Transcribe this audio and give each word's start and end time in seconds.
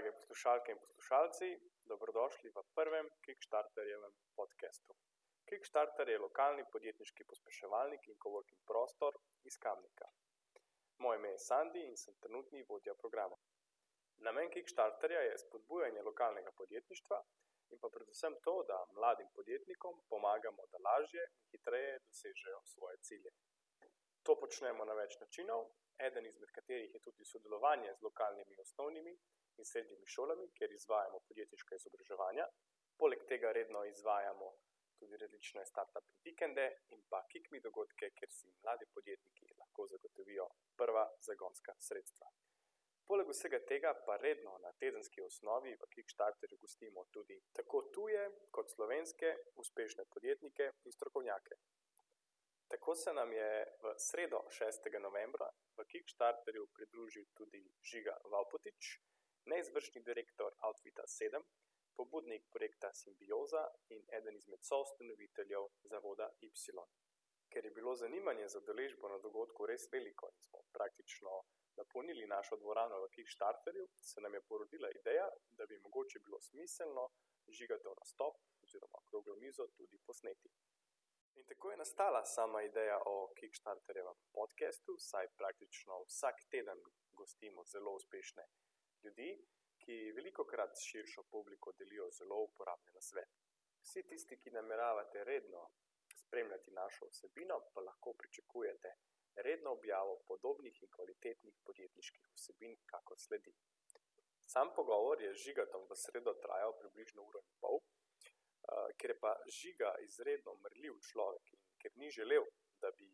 drage 0.00 0.16
poslušalke 0.16 0.72
in 0.72 0.78
poslušalci, 0.78 1.46
dobrodošli 1.84 2.50
v 2.50 2.62
prvem 2.74 3.06
Kickstarterjevem 3.24 4.12
podkastu. 4.36 4.94
Kickstarter 5.48 6.08
je 6.08 6.18
lokalni 6.18 6.64
podjetniški 6.72 7.24
pospeševalnik 7.30 8.08
in 8.08 8.16
coworking 8.24 8.62
prostor 8.70 9.18
iz 9.44 9.58
Kamnika. 9.64 10.06
Moje 11.04 11.18
ime 11.18 11.28
je 11.34 11.42
Sandy 11.48 11.82
in 11.88 11.96
sem 12.02 12.14
trenutni 12.22 12.64
vodja 12.68 12.94
programa. 13.02 13.36
Namen 14.26 14.48
Kickstarterja 14.54 15.20
je 15.20 15.38
spodbujanje 15.38 16.02
lokalnega 16.02 16.52
podjetništva 16.60 17.18
in 17.72 17.78
pa 17.82 17.88
predvsem 17.96 18.38
to, 18.44 18.54
da 18.70 18.78
mladim 18.92 19.28
podjetnikom 19.34 20.00
pomagamo, 20.08 20.62
da 20.72 20.84
lažje 20.88 21.26
in 21.40 21.44
hitreje 21.50 21.98
dosežejo 22.06 22.60
svoje 22.64 22.96
cilje. 23.02 23.30
To 24.22 24.38
počnemo 24.40 24.84
na 24.84 24.94
več 25.02 25.20
načinov, 25.20 25.68
eden 25.98 26.26
izmed 26.26 26.50
katerih 26.56 26.94
je 26.94 27.00
tudi 27.00 27.24
sodelovanje 27.24 27.94
z 27.98 28.02
lokalnimi 28.08 28.60
osnovnimi 28.64 29.14
in 29.60 29.68
srednjimi 29.68 30.06
šolami, 30.14 30.48
kjer 30.56 30.72
izvajamo 30.72 31.20
podjetniška 31.28 31.76
izobraževanja. 31.76 32.46
Poleg 33.00 33.24
tega 33.32 33.52
redno 33.56 33.84
izvajamo 33.92 34.50
tudi 35.00 35.16
različne 35.22 35.64
start-up 35.70 36.06
vikende 36.24 36.66
in 36.94 37.02
pa 37.10 37.20
kikmi 37.32 37.60
dogodke, 37.66 38.10
kjer 38.18 38.30
si 38.36 38.52
mladi 38.62 38.86
podjetniki 38.94 39.52
lahko 39.60 39.86
zagotovijo 39.92 40.46
prva 40.80 41.04
zagonska 41.28 41.74
sredstva. 41.88 42.32
Poleg 43.10 43.30
vsega 43.32 43.58
tega 43.68 43.90
pa 44.06 44.16
redno 44.22 44.52
na 44.64 44.72
tedenski 44.82 45.22
osnovi 45.28 45.72
v 45.80 45.88
Kickstarterju 45.94 46.58
gostimo 46.64 47.04
tudi 47.16 47.40
tako 47.58 47.82
tuje 47.94 48.24
kot 48.56 48.70
slovenske 48.74 49.32
uspešne 49.62 50.04
podjetnike 50.14 50.68
in 50.84 50.92
strokovnjake. 50.98 51.58
Tako 52.70 52.94
se 52.94 53.12
nam 53.12 53.32
je 53.32 53.50
v 53.82 53.94
sredo 53.98 54.44
6. 54.58 54.86
novembra 55.06 55.48
v 55.76 55.86
Kickstarterju 55.92 56.68
pridružil 56.76 57.26
tudi 57.34 57.64
Žiga 57.82 58.14
Valpotič, 58.30 58.92
neizvršni 59.46 60.02
direktor 60.02 60.54
Outfita 60.66 61.02
7, 61.06 61.42
pobudnik 61.96 62.48
projekta 62.50 62.90
Symbioza 62.92 63.64
in 63.88 64.02
eden 64.18 64.36
izmed 64.36 64.62
soustanoviteljev 64.62 65.66
zavoda 65.84 66.30
Y. 66.40 66.50
Ker 67.52 67.64
je 67.64 67.70
bilo 67.70 67.94
zanimanje 67.96 68.48
za 68.48 68.60
deležbo 68.60 69.08
na 69.08 69.18
dogodku 69.18 69.66
res 69.66 69.88
veliko 69.92 70.30
in 70.32 70.40
smo 70.40 70.62
praktično 70.72 71.42
napolnili 71.76 72.26
našo 72.26 72.56
dvorano 72.56 73.00
v 73.02 73.08
Kickstarterju, 73.14 73.88
se 73.96 74.20
nam 74.20 74.34
je 74.34 74.40
porodila 74.48 74.88
ideja, 74.90 75.28
da 75.50 75.66
bi 75.66 75.78
mogoče 75.78 76.18
bilo 76.18 76.40
smiselno 76.40 77.08
žigatov 77.48 77.94
nastop 78.00 78.36
oziroma 78.62 78.98
okroglo 79.02 79.36
mizo 79.36 79.66
tudi 79.76 79.98
posneti. 80.06 80.50
In 81.34 81.46
tako 81.46 81.70
je 81.70 81.76
nastala 81.76 82.24
sama 82.24 82.62
ideja 82.62 82.98
o 83.06 83.32
Kickstarterjevem 83.38 84.18
podkastu, 84.32 84.96
saj 84.98 85.28
praktično 85.36 86.02
vsak 86.08 86.36
teden 86.50 86.80
gostimo 87.12 87.64
zelo 87.64 87.94
uspešne 87.94 88.44
ljudi, 89.04 89.30
ki 89.80 89.96
veliko 90.16 90.44
krat 90.44 90.76
širšo 90.86 91.22
publiko 91.30 91.72
delijo 91.72 92.10
zelo 92.10 92.42
uporabne 92.48 92.92
nasvete. 92.94 93.38
Vsi 93.82 94.02
tisti, 94.08 94.36
ki 94.40 94.50
nameravate 94.50 95.24
redno 95.24 95.62
spremljati 96.16 96.70
našo 96.70 97.06
vsebino, 97.06 97.60
pa 97.74 97.80
lahko 97.80 98.12
pričakujete 98.12 98.94
redno 99.36 99.72
objavo 99.72 100.18
podobnih 100.28 100.82
in 100.82 100.90
kvalitetnih 100.96 101.54
podjetniških 101.64 102.26
vsebin, 102.34 102.76
kakor 102.86 103.18
sledi. 103.18 103.54
Sam 104.46 104.74
pogovor 104.76 105.22
je 105.22 105.32
z 105.34 105.42
žigatom 105.46 105.86
v 105.88 105.96
sredo 105.96 106.34
trajal 106.42 106.76
približno 106.78 107.22
uro 107.22 107.40
in 107.40 107.56
pol, 107.62 107.80
ker 108.98 109.14
je 109.14 109.18
pa 109.18 109.32
žiga 109.60 109.94
izredno 110.04 110.54
mrljiv 110.64 110.98
človek 111.10 111.52
in 111.54 111.60
ker 111.82 111.92
ni 111.96 112.10
želel, 112.10 112.46
da 112.82 112.90
bi 112.98 113.10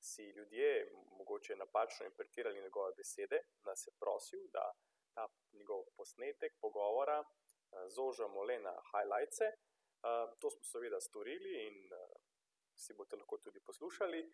si 0.00 0.24
ljudje 0.36 0.90
mogoče 1.18 1.56
napačno 1.56 2.06
interpretirali 2.06 2.62
njegove 2.62 2.92
besede, 2.96 3.40
nas 3.64 3.86
je 3.86 3.92
prosil, 4.00 4.42
da 4.52 4.64
ta 5.14 5.28
njegov 5.52 5.84
posnetek 5.96 6.58
pogovora 6.60 7.20
uh, 7.20 7.28
zožamo 7.96 8.42
le 8.42 8.58
na 8.58 8.74
highlights. 8.92 9.40
Uh, 9.40 10.34
to 10.40 10.50
smo 10.50 10.64
seveda 10.64 11.00
storili 11.00 11.52
in 11.66 11.78
uh, 11.92 11.98
si 12.76 12.94
boste 12.94 13.16
lahko 13.16 13.38
tudi 13.38 13.60
poslušali. 13.60 14.24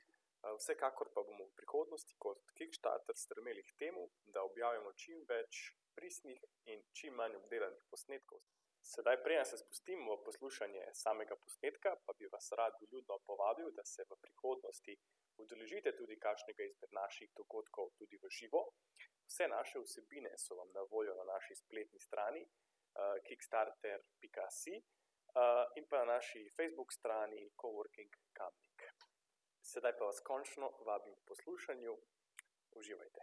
Vsekakor 0.56 1.10
pa 1.14 1.20
bomo 1.20 1.44
v 1.44 1.56
prihodnosti 1.56 2.14
kot 2.16 2.40
Kickstarter 2.56 3.16
strmeli 3.16 3.62
k 3.62 3.76
temu, 3.82 4.06
da 4.24 4.40
objavimo 4.42 4.92
čim 4.96 5.20
več 5.28 5.74
pristnih 5.94 6.40
in 6.72 6.80
čim 6.96 7.14
manj 7.20 7.36
obdelanih 7.36 7.82
posnetkov. 7.90 8.40
Sedaj, 8.80 9.18
preden 9.22 9.44
se 9.44 9.58
spustim 9.60 10.06
v 10.08 10.16
poslušanje 10.24 10.86
samega 10.96 11.36
posnetka, 11.36 11.92
pa 12.06 12.12
bi 12.18 12.30
vas 12.32 12.48
rad 12.56 12.78
ljudno 12.92 13.18
povabil, 13.26 13.68
da 13.76 13.84
se 13.84 14.06
v 14.08 14.16
prihodnosti 14.22 14.96
udeležite 15.36 15.92
tudi 15.96 16.16
kakšnega 16.18 16.64
izmed 16.64 16.92
naših 16.92 17.30
dogodkov 17.36 17.92
tudi 17.98 18.16
v 18.22 18.32
živo. 18.38 18.62
Vse 19.30 19.48
naše 19.48 19.78
vsebine 19.78 20.32
so 20.38 20.54
vam 20.58 20.70
na 20.74 20.82
voljo 20.90 21.14
na 21.14 21.24
naši 21.32 21.54
spletni 21.54 22.00
strani 22.00 22.42
uh, 22.42 23.16
kickstarter.com 23.26 24.74
uh, 25.34 25.66
in 25.76 25.86
pa 25.88 25.98
na 25.98 26.04
naši 26.14 26.50
Facebook 26.56 26.92
strani 26.92 27.50
Coworking 27.60 28.12
Kamnik. 28.32 28.80
Sedaj 29.62 29.98
pa 29.98 30.04
vas 30.04 30.20
končno 30.20 30.70
vabim 30.86 31.14
k 31.14 31.26
poslušanju. 31.28 31.98
Uživajte. 32.70 33.22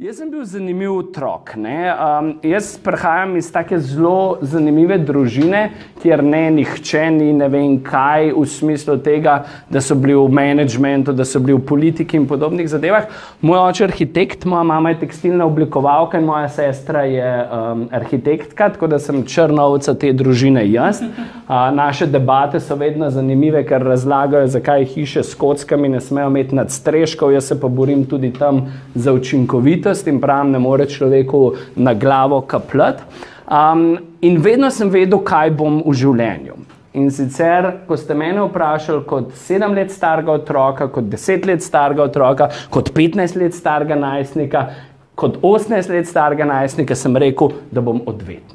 Jaz 0.00 0.16
sem 0.16 0.30
bil 0.32 0.40
zanimiv 0.48 0.94
otrok. 0.96 1.50
Um, 1.54 2.28
jaz 2.42 2.78
prihajam 2.80 3.34
iz 3.36 3.50
tako 3.52 3.76
zelo 3.78 4.38
zanimive 4.40 4.96
družine, 4.98 5.66
kjer 6.00 6.22
ne 6.24 6.40
nihče 6.50 7.02
ni 7.12 7.26
ne 7.36 7.44
vem 7.52 7.74
kaj 7.84 8.30
v 8.32 8.46
smislu 8.48 8.96
tega, 9.04 9.34
da 9.68 9.82
so 9.84 9.92
bili 9.92 10.16
v 10.16 10.32
menedžmentu, 10.32 11.12
da 11.12 11.26
so 11.28 11.42
bili 11.44 11.58
v 11.58 11.66
politiki 11.68 12.16
in 12.16 12.24
podobnih 12.24 12.70
zadevah. 12.72 13.10
Moj 13.44 13.58
oče 13.66 13.84
je 13.84 13.88
arhitekt, 13.90 14.46
moja 14.48 14.62
mama 14.64 14.94
je 14.94 15.02
tekstilna 15.02 15.44
oblikovalka 15.44 16.16
in 16.18 16.24
moja 16.24 16.48
sestra 16.48 17.04
je 17.04 17.28
um, 17.44 17.84
arhitektka, 17.92 18.70
tako 18.72 18.88
da 18.94 18.98
sem 18.98 19.20
črnovca 19.28 19.92
te 19.92 20.14
družine 20.16 20.64
jaz. 20.70 21.02
Uh, 21.04 21.68
naše 21.76 22.08
debate 22.08 22.64
so 22.64 22.80
vedno 22.80 23.12
zanimive, 23.12 23.60
ker 23.68 23.84
razlagajo, 23.92 24.48
zakaj 24.56 24.88
hiše 24.96 25.20
s 25.20 25.36
kockami 25.36 25.92
ne 25.92 26.00
smejo 26.00 26.32
imeti 26.32 26.56
nadstreškov, 26.56 27.36
jaz 27.36 27.52
se 27.52 27.60
pa 27.60 27.68
borim 27.68 28.08
tudi 28.08 28.32
tam 28.32 28.64
za 28.96 29.12
učinkovitost 29.12 29.81
učinkovitost 29.82 30.06
in 30.06 30.20
pravim, 30.20 30.52
ne 30.52 30.58
more 30.58 30.86
človeku 30.86 31.54
na 31.76 31.94
glavo 31.94 32.40
kapljati. 32.40 33.02
Um, 33.48 33.98
in 34.20 34.40
vedno 34.40 34.70
sem 34.70 34.88
vedel, 34.88 35.18
kaj 35.24 35.50
bom 35.50 35.82
v 35.86 35.92
življenju. 35.94 36.54
In 36.94 37.10
sicer, 37.10 37.84
ko 37.88 37.96
ste 37.96 38.14
me 38.14 38.32
vprašali, 38.32 39.04
kot 39.06 39.32
sedem 39.34 39.74
let 39.74 39.90
starega 39.90 40.32
otroka, 40.32 40.88
kot 40.88 41.04
deset 41.08 41.46
let 41.46 41.62
starega 41.62 42.02
otroka, 42.02 42.50
kot 42.70 42.92
petnajst 42.92 43.36
let 43.36 43.54
starega 43.54 43.96
najstnika, 43.96 44.66
kot 45.16 45.38
osemnajst 45.42 45.90
let 45.90 46.06
starega 46.06 46.44
najstnika, 46.44 46.94
sem 46.94 47.16
rekel, 47.16 47.52
da 47.72 47.80
bom 47.80 48.02
odvetnik. 48.06 48.51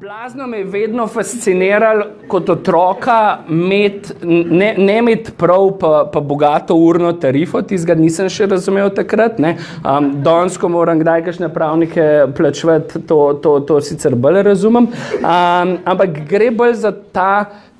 Blazno 0.00 0.46
me 0.46 0.58
je 0.58 0.64
vedno 0.64 1.06
fasciniralo 1.06 2.04
kot 2.28 2.48
otroka, 2.48 3.38
met, 3.48 4.12
ne, 4.22 4.74
ne 4.78 4.98
imeti 4.98 5.32
prav, 5.36 5.72
pa, 5.80 6.10
pa 6.12 6.20
bogato 6.20 6.76
urno 6.78 7.10
tarifo, 7.18 7.64
tistega 7.66 7.96
nisem 7.98 8.28
še 8.30 8.46
razumel 8.46 8.92
takrat. 8.94 9.40
Um, 9.42 10.12
Danes, 10.22 10.54
ko 10.54 10.70
moram 10.70 11.02
kdaj 11.02 11.24
kakšne 11.26 11.50
pravnike 11.50 12.06
plačevati, 12.38 13.02
to, 13.10 13.18
to, 13.42 13.56
to 13.66 13.80
sicer 13.82 14.14
bolj 14.14 14.44
razumem. 14.46 14.86
Um, 15.18 15.74
ampak 15.82 16.22
gre 16.30 16.52
bolj 16.54 16.78
za 16.84 16.94
ta, 16.94 17.32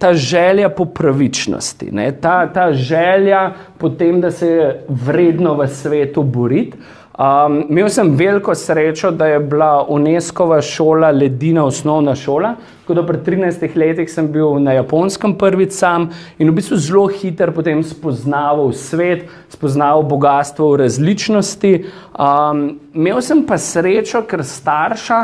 ta 0.02 0.10
želja 0.10 0.74
po 0.74 0.90
pravičnosti, 0.90 1.94
ta, 2.18 2.40
ta 2.50 2.72
želja 2.74 3.52
po 3.78 3.94
tem, 3.94 4.18
da 4.18 4.34
se 4.34 4.50
je 4.56 4.70
vredno 5.06 5.54
v 5.54 5.70
svetu 5.70 6.26
boriti. 6.26 6.97
Um, 7.18 7.64
imel 7.66 7.88
sem 7.90 8.12
veliko 8.14 8.54
srečo, 8.54 9.10
da 9.10 9.26
je 9.26 9.40
bila 9.42 9.82
UNESCO-va 9.90 10.60
šola 10.62 11.10
ledina 11.10 11.64
osnovna 11.66 12.14
šola. 12.14 12.52
Ko 12.86 12.94
do 12.94 13.02
pred 13.06 13.24
13 13.26 13.74
letih 13.74 14.06
sem 14.10 14.28
bil 14.30 14.60
na 14.62 14.76
japonskem 14.76 15.34
prvič 15.34 15.74
sam 15.74 16.06
in 16.38 16.52
v 16.52 16.54
bistvu 16.60 16.78
zelo 16.78 17.08
hiter 17.10 17.50
potem 17.50 17.82
spoznaval 17.82 18.70
svet, 18.70 19.26
spoznaval 19.50 20.06
bogatstvo 20.06 20.70
v 20.70 20.80
različnosti. 20.84 21.74
Um, 22.14 22.64
imel 22.94 23.18
sem 23.18 23.42
pa 23.42 23.58
srečo, 23.58 24.22
ker 24.22 24.46
starša, 24.46 25.22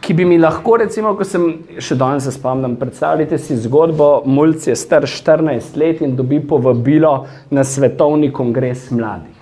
ki 0.00 0.16
bi 0.16 0.24
mi 0.24 0.40
lahko, 0.40 0.78
recimo, 0.80 1.12
ko 1.18 1.26
sem 1.28 1.50
še 1.84 2.00
danes 2.00 2.24
se 2.24 2.32
spomnim, 2.32 2.80
predstavljajte 2.80 3.36
si 3.36 3.60
zgodbo, 3.60 4.22
mulj 4.24 4.70
je 4.70 4.76
star 4.78 5.04
14 5.04 5.76
let 5.76 6.00
in 6.00 6.16
dobi 6.16 6.40
povabilo 6.40 7.18
na 7.52 7.60
svetovni 7.60 8.32
kongres 8.32 8.88
mladih 8.88 9.37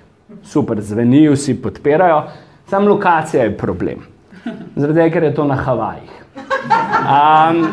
super, 0.46 0.80
zvenijo, 0.80 1.32
vsi 1.32 1.54
podpirajo, 1.62 2.22
samo 2.70 2.88
lokacija 2.88 3.42
je 3.42 3.56
problem. 3.56 4.06
Zaradi 4.76 5.00
tega, 5.00 5.12
ker 5.12 5.24
je 5.24 5.34
to 5.34 5.44
na 5.44 5.56
Havajih. 5.56 6.12
Um, 7.06 7.66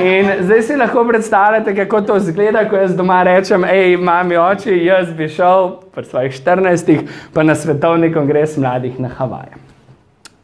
in 0.00 0.30
zdaj 0.40 0.62
si 0.62 0.76
lahko 0.76 1.04
predstavljate, 1.08 1.74
kako 1.76 2.00
to 2.00 2.16
izgleda, 2.16 2.68
ko 2.68 2.76
jaz 2.76 2.96
doma 2.96 3.22
rečem: 3.22 3.64
hej, 3.64 3.96
mami, 3.96 4.36
oči, 4.36 4.76
jaz 4.84 5.12
bi 5.16 5.28
šel 5.28 5.70
pri 5.94 6.04
svojih 6.04 6.32
14, 6.32 7.00
pa 7.32 7.42
na 7.42 7.54
svetovni 7.54 8.12
kongres 8.12 8.56
mladih 8.56 9.00
na 9.00 9.08
Havaje. 9.08 9.56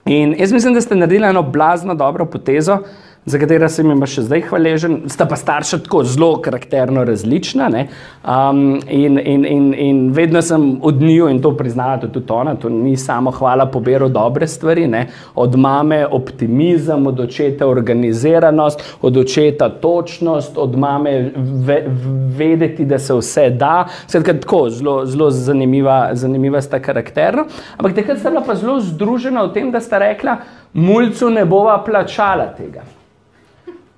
In 0.04 0.34
jaz 0.38 0.52
mislim, 0.52 0.74
da 0.74 0.80
ste 0.80 0.96
naredili 0.96 1.28
eno 1.28 1.42
blazno 1.42 1.94
dobro 1.94 2.26
potezo, 2.26 2.78
za 3.24 3.38
katera 3.38 3.69
sem 3.70 3.86
jim 3.86 4.00
še 4.06 4.24
zdaj 4.26 4.40
hvaležen. 4.48 4.96
Sta 5.12 5.28
pa 5.30 5.36
starša 5.38 5.78
tako 5.84 6.02
zelo 6.04 6.30
karakterno 6.42 7.04
različna 7.06 7.69
um, 7.70 8.80
in, 8.90 9.19
in, 9.19 9.44
in, 9.46 9.66
in 9.78 10.00
vedno 10.12 10.42
sem 10.42 10.80
od 10.82 11.00
njiju 11.02 11.28
in 11.30 11.38
to 11.42 11.52
priznava 11.56 12.00
tudi 12.02 12.32
ona, 12.32 12.54
to 12.54 12.69
ni 12.69 12.96
samo 12.96 13.30
hvala 13.30 13.66
poberu 13.70 14.08
dobre 14.08 14.46
stvari, 14.46 14.86
ne? 14.88 15.06
od 15.34 15.56
mame 15.56 16.06
optimizem, 16.06 17.06
od 17.06 17.20
očeta 17.20 17.66
organiziranost, 17.66 18.82
od 19.02 19.16
očeta 19.16 19.69
točnost, 19.69 20.58
od 20.58 20.78
mame 20.78 21.30
ve, 21.36 21.84
vedeti, 22.38 22.84
da 22.84 22.98
se 22.98 23.14
vse 23.14 23.50
da. 23.50 23.86
Skratka, 24.06 24.34
tako 24.40 24.64
zelo, 24.70 24.96
zelo 25.06 25.30
zanimiva, 25.30 26.08
zanimiva 26.12 26.62
sta 26.62 26.82
karakterno. 26.82 27.46
Ampak 27.76 27.94
takrat 27.94 28.19
sta 28.19 28.30
bila 28.34 28.42
pa 28.46 28.58
zelo 28.58 28.80
združena 28.80 29.46
v 29.46 29.54
tem, 29.54 29.70
da 29.70 29.80
sta 29.80 30.02
rekla, 30.02 30.36
mulcu 30.74 31.30
ne 31.30 31.44
bova 31.46 31.78
plačala 31.84 32.50
tega. 32.58 32.82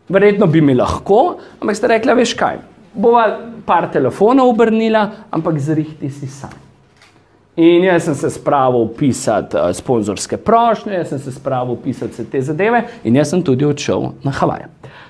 Verjetno 0.09 0.47
bi 0.47 0.61
mi 0.61 0.75
lahko, 0.75 1.39
ampak 1.61 1.77
ste 1.77 1.89
rekli, 1.89 2.15
veš 2.15 2.35
kaj, 2.37 2.59
bova 2.95 3.25
par 3.65 3.89
telefonov 3.93 4.53
obrnila, 4.53 5.07
ampak 5.33 5.59
zrihti 5.59 6.11
si 6.13 6.29
sam. 6.29 6.53
In 7.57 7.85
jaz 7.87 8.05
sem 8.05 8.15
se 8.19 8.31
spravil 8.35 8.89
pisati 8.99 9.57
uh, 9.57 9.71
sponzorske 9.73 10.37
prošnje, 10.37 10.95
jaz 10.95 11.09
sem 11.09 11.19
se 11.19 11.33
spravil 11.33 11.77
pisati 11.77 12.13
vse 12.13 12.25
te 12.31 12.41
zadeve 12.43 12.83
in 13.05 13.17
jaz 13.17 13.31
sem 13.31 13.43
tudi 13.43 13.65
odšel 13.65 14.09
na 14.25 14.33
Havaje. 14.35 14.67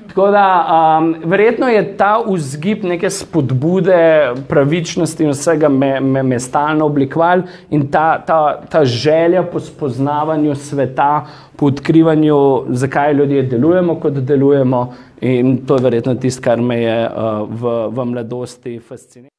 Tako 0.08 0.30
da 0.30 0.66
um, 1.00 1.14
verjetno 1.24 1.68
je 1.68 1.96
ta 1.96 2.18
vzgib 2.26 2.84
neke 2.84 3.10
spodbude, 3.10 4.32
pravičnosti 4.48 5.24
in 5.24 5.30
vsega 5.30 5.68
me, 5.68 6.00
me, 6.00 6.22
me 6.22 6.40
stalno 6.40 6.86
oblikoval 6.86 7.42
in 7.70 7.88
ta, 7.90 8.18
ta, 8.26 8.60
ta 8.70 8.84
želja 8.84 9.42
po 9.42 9.60
spoznavanju 9.60 10.54
sveta, 10.54 11.26
po 11.56 11.66
odkrivanju, 11.66 12.64
zakaj 12.68 13.14
ljudje 13.14 13.42
delujemo, 13.42 14.00
kot 14.00 14.12
delujemo. 14.12 14.94
In 15.20 15.56
to 15.66 15.76
je 15.76 15.82
verjetno 15.82 16.14
tisto, 16.14 16.42
kar 16.42 16.60
me 16.60 16.82
je 16.82 16.98
uh, 17.08 17.48
v, 17.48 17.72
v 17.88 18.04
mladosti 18.04 18.78
fasciniralo. 18.80 19.30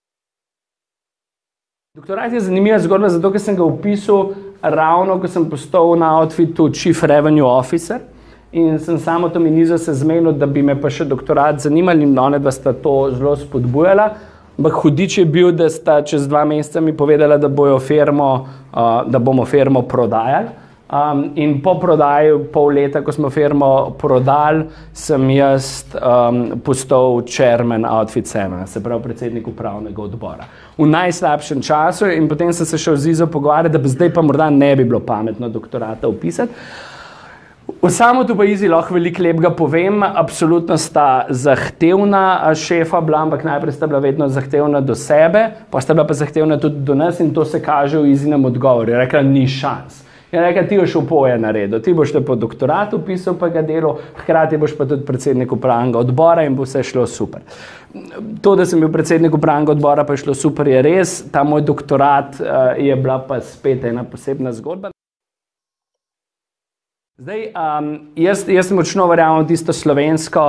Doktorat 1.95 2.33
je 2.33 2.39
zanimiva 2.39 2.79
zgodba, 2.79 3.09
zato 3.09 3.31
ker 3.31 3.39
sem 3.39 3.55
ga 3.55 3.63
opisal 3.63 4.33
ravno, 4.61 5.15
ko 5.21 5.29
sem 5.31 5.45
postal 5.49 5.93
na 5.95 6.09
outfitu 6.19 6.67
Chief 6.73 7.03
Revenue 7.03 7.47
Officer. 7.47 8.01
In 8.55 8.79
sem 8.79 8.97
samo 8.99 9.29
to 9.29 9.39
minizo 9.39 9.77
se 9.77 9.93
zmenil, 9.93 10.31
da 10.31 10.45
bi 10.47 10.61
me 10.63 10.77
pa 10.79 10.87
še 10.89 11.03
doktorat 11.03 11.59
zanimali 11.59 12.05
in 12.07 12.13
one 12.19 12.39
dva 12.39 12.53
sta 12.55 12.71
to 12.71 12.93
zelo 13.11 13.33
spodbujala. 13.35 14.05
Ampak 14.55 14.77
hudič 14.79 15.17
je 15.17 15.25
bil, 15.27 15.49
da 15.51 15.67
sta 15.69 15.97
čez 16.07 16.29
dva 16.31 16.45
meseca 16.47 16.79
mi 16.79 16.93
povedala, 16.95 17.35
da, 17.35 17.49
firmo, 17.83 18.29
uh, 18.71 19.03
da 19.11 19.19
bomo 19.19 19.43
firmo 19.45 19.81
prodajali. 19.81 20.55
Um, 20.85 21.25
in 21.35 21.59
po 21.61 21.75
prodaji, 21.81 22.31
pol 22.53 22.71
leta, 22.77 23.01
ko 23.03 23.11
smo 23.11 23.29
firmo 23.29 23.91
prodali, 23.99 24.69
sem 24.93 25.29
jaz 25.35 25.83
um, 25.99 26.61
postal 26.63 27.25
chairman 27.27 27.83
Outfit 27.83 28.27
Semena, 28.27 28.67
se 28.67 28.79
pravi 28.79 29.03
predsednik 29.03 29.47
upravnega 29.51 30.01
odbora. 30.01 30.47
V 30.77 30.87
najslabšem 30.87 31.59
času 31.61 32.07
in 32.15 32.31
potem 32.31 32.53
sem 32.53 32.65
se 32.65 32.77
šel 32.77 32.95
z 32.95 33.17
Izo 33.17 33.27
pogovarjati, 33.27 33.75
da 33.75 33.83
bi 33.83 33.91
zdaj 33.91 34.13
pa 34.13 34.21
morda 34.21 34.49
ne 34.49 34.75
bi 34.75 34.85
bilo 34.85 35.03
pametno 35.03 35.49
doktorata 35.49 36.07
upisati. 36.07 36.53
V 37.85 37.89
samo 37.93 38.23
tu 38.25 38.33
pa 38.33 38.47
Izi 38.49 38.65
lahko 38.65 38.95
veliko 38.95 39.21
lepega 39.21 39.51
povem, 39.53 40.01
absolutno 40.01 40.73
sta 40.77 41.27
zahtevna 41.29 42.53
šefa 42.57 42.97
bila, 43.05 43.19
ampak 43.21 43.43
najprej 43.45 43.75
sta 43.75 43.85
bila 43.85 43.99
vedno 44.01 44.25
zahtevna 44.25 44.81
do 44.81 44.95
sebe, 44.97 45.43
pa 45.69 45.81
sta 45.81 45.93
bila 45.93 46.07
pa 46.09 46.17
zahtevna 46.17 46.57
tudi 46.57 46.81
do 46.81 46.95
nas 46.97 47.19
in 47.21 47.29
to 47.33 47.45
se 47.45 47.61
kaže 47.61 48.01
v 48.01 48.09
Izinem 48.09 48.45
odgovoru. 48.49 48.95
Rekla, 48.97 49.21
ni 49.21 49.45
šans. 49.47 50.01
Je 50.31 50.41
rekel, 50.41 50.65
ti 50.65 50.81
boš 50.81 50.95
v 50.95 51.03
poje 51.05 51.37
naredil, 51.37 51.77
ti 51.85 51.93
boš 51.93 52.15
te 52.15 52.23
po 52.25 52.33
doktoratu 52.33 53.03
pisal, 53.05 53.37
pa 53.37 53.51
ga 53.53 53.61
delo, 53.61 53.99
hkrati 54.23 54.57
boš 54.57 54.73
pa 54.73 54.89
tudi 54.89 55.05
predsednik 55.05 55.53
upravnega 55.53 56.01
odbora 56.01 56.47
in 56.49 56.57
bo 56.57 56.65
vse 56.65 56.81
šlo 56.83 57.05
super. 57.05 57.45
To, 58.41 58.55
da 58.57 58.65
sem 58.65 58.81
bil 58.81 58.89
predsednik 58.89 59.37
upravnega 59.37 59.77
odbora, 59.77 60.09
pa 60.09 60.17
je 60.17 60.25
šlo 60.25 60.33
super, 60.33 60.73
je 60.73 60.81
res. 60.81 61.19
Ta 61.29 61.45
moj 61.45 61.61
doktorat 61.61 62.41
je 62.81 62.97
bila 62.97 63.21
pa 63.21 63.43
spet 63.45 63.85
ena 63.85 64.09
posebna 64.09 64.57
zgodba. 64.57 64.94
Zdaj, 67.17 67.45
um, 67.55 67.99
jaz, 68.15 68.41
jaz 68.49 68.71
močno 68.75 69.05
verjamem 69.07 69.45
tisto 69.47 69.73
slovensko 69.73 70.41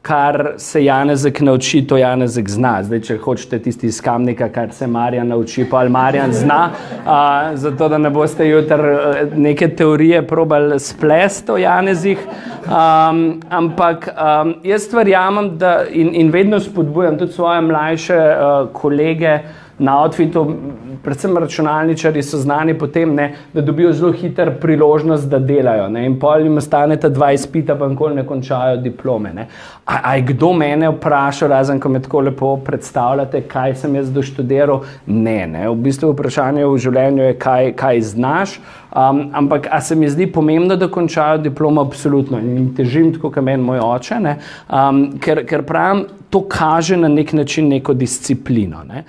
kar 0.00 0.54
se 0.56 0.80
Janezek 0.84 1.40
nauči, 1.44 1.82
to 1.88 1.98
Janezek 2.00 2.48
zna. 2.48 2.70
Zdaj, 2.84 3.00
če 3.04 3.16
hočete 3.20 3.58
tisti 3.66 3.90
iz 3.92 3.98
kamnika, 4.04 4.48
kar 4.52 4.72
se 4.72 4.86
Marjan 4.88 5.28
nauči, 5.28 5.66
pa 5.68 5.82
ali 5.82 5.92
Marjan 5.92 6.32
zna, 6.32 6.58
a, 7.04 7.18
zato 7.60 7.88
da 7.92 7.98
ne 8.00 8.08
boste 8.12 8.46
jutri 8.48 8.94
e, 8.94 9.26
neke 9.36 9.68
teorije 9.76 10.22
probali 10.28 10.78
splesti 10.80 11.52
o 11.52 11.58
Janezih. 11.60 12.24
Um, 12.64 13.20
ampak 13.52 14.08
um, 14.08 14.54
jaz 14.64 14.88
verjamem 14.96 15.52
in, 15.92 16.14
in 16.14 16.32
vedno 16.32 16.60
spodbujam 16.60 17.18
tudi 17.20 17.36
svoje 17.36 17.60
mlajše 17.60 18.16
uh, 18.16 18.72
kolege, 18.72 19.38
na 19.78 20.02
outfitu, 20.02 20.56
predvsem 21.02 21.36
računalničari 21.36 22.22
so 22.22 22.38
znani 22.38 22.78
po 22.78 22.86
tem, 22.86 23.14
ne, 23.14 23.34
da 23.52 23.60
dobijo 23.60 23.92
zelo 23.92 24.12
hiter 24.12 24.52
priložnost, 24.60 25.28
da 25.28 25.38
delajo. 25.38 25.88
Ne, 25.88 26.06
in 26.06 26.18
pol 26.20 26.46
jim 26.46 26.56
ostane 26.56 26.96
ta 27.00 27.08
dva 27.08 27.32
izpita, 27.32 27.74
pa 27.74 27.88
nikoli 27.88 28.14
ne 28.14 28.26
končajo 28.26 28.76
diplome. 28.76 29.32
Ne. 29.34 29.48
A, 29.84 29.98
a 30.02 30.14
je 30.16 30.22
kdo 30.30 30.52
mene 30.52 30.88
vprašal, 30.94 31.48
razen 31.48 31.80
ko 31.80 31.88
me 31.88 32.02
tako 32.02 32.20
lepo 32.20 32.56
predstavljate, 32.64 33.42
kaj 33.50 33.74
sem 33.82 33.94
jaz 33.94 34.12
doštudiral? 34.12 34.84
Ne, 35.06 35.46
ne. 35.46 35.68
V 35.68 35.76
bistvu 35.88 36.12
vprašanje 36.14 36.66
v 36.66 36.78
življenju 36.78 37.28
je, 37.28 37.36
kaj, 37.38 37.72
kaj 37.76 38.00
znaš. 38.14 38.58
Um, 38.94 39.24
ampak, 39.34 39.66
a 39.70 39.80
se 39.80 39.96
mi 39.98 40.08
zdi 40.08 40.28
pomembno, 40.32 40.76
da 40.76 40.88
končajo 40.88 41.42
diplomo? 41.42 41.82
Absolutno. 41.82 42.38
In 42.38 42.70
težim 42.76 43.10
tako, 43.16 43.32
kot 43.34 43.44
meni 43.44 43.62
moj 43.62 43.82
oče, 43.82 44.20
um, 44.22 45.04
ker, 45.18 45.42
ker 45.48 45.66
pravim, 45.66 46.04
to 46.30 46.44
kaže 46.48 46.96
na 46.96 47.08
nek 47.08 47.32
način 47.32 47.68
neko 47.68 47.94
disciplino. 47.94 48.84
Ne. 48.86 49.04